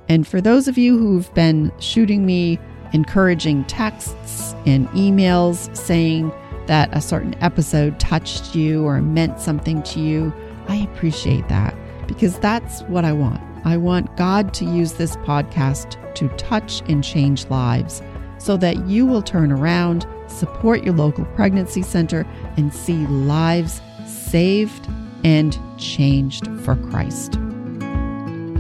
And 0.09 0.27
for 0.27 0.41
those 0.41 0.67
of 0.67 0.77
you 0.77 0.99
who've 0.99 1.33
been 1.35 1.71
shooting 1.79 2.27
me 2.27 2.59
encouraging 2.93 3.63
texts 3.67 4.57
and 4.67 4.89
emails 4.89 5.73
saying 5.77 6.33
that 6.67 6.89
a 6.93 7.01
certain 7.01 7.37
episode 7.41 8.01
touched 8.01 8.57
you 8.57 8.85
or 8.85 9.01
meant 9.01 9.39
something 9.39 9.85
to 9.85 10.01
you, 10.01 10.35
I 10.71 10.77
appreciate 10.77 11.49
that 11.49 11.75
because 12.07 12.39
that's 12.39 12.83
what 12.83 13.05
I 13.05 13.13
want. 13.13 13.41
I 13.65 13.77
want 13.77 14.17
God 14.17 14.55
to 14.55 14.65
use 14.65 14.93
this 14.93 15.17
podcast 15.17 15.97
to 16.15 16.29
touch 16.37 16.81
and 16.89 17.03
change 17.03 17.45
lives 17.47 18.03
so 18.39 18.57
that 18.59 18.87
you 18.87 19.05
will 19.05 19.21
turn 19.21 19.51
around, 19.51 20.07
support 20.29 20.85
your 20.85 20.95
local 20.95 21.25
pregnancy 21.35 21.83
center, 21.83 22.25
and 22.57 22.73
see 22.73 23.05
lives 23.09 23.83
saved 24.07 24.89
and 25.25 25.59
changed 25.77 26.47
for 26.61 26.77
Christ. 26.77 27.33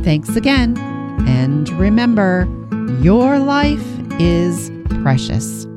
Thanks 0.03 0.35
again, 0.35 0.77
and 1.29 1.68
remember, 1.70 2.49
your 3.01 3.38
life 3.38 3.87
is 4.18 4.73
precious. 5.03 5.69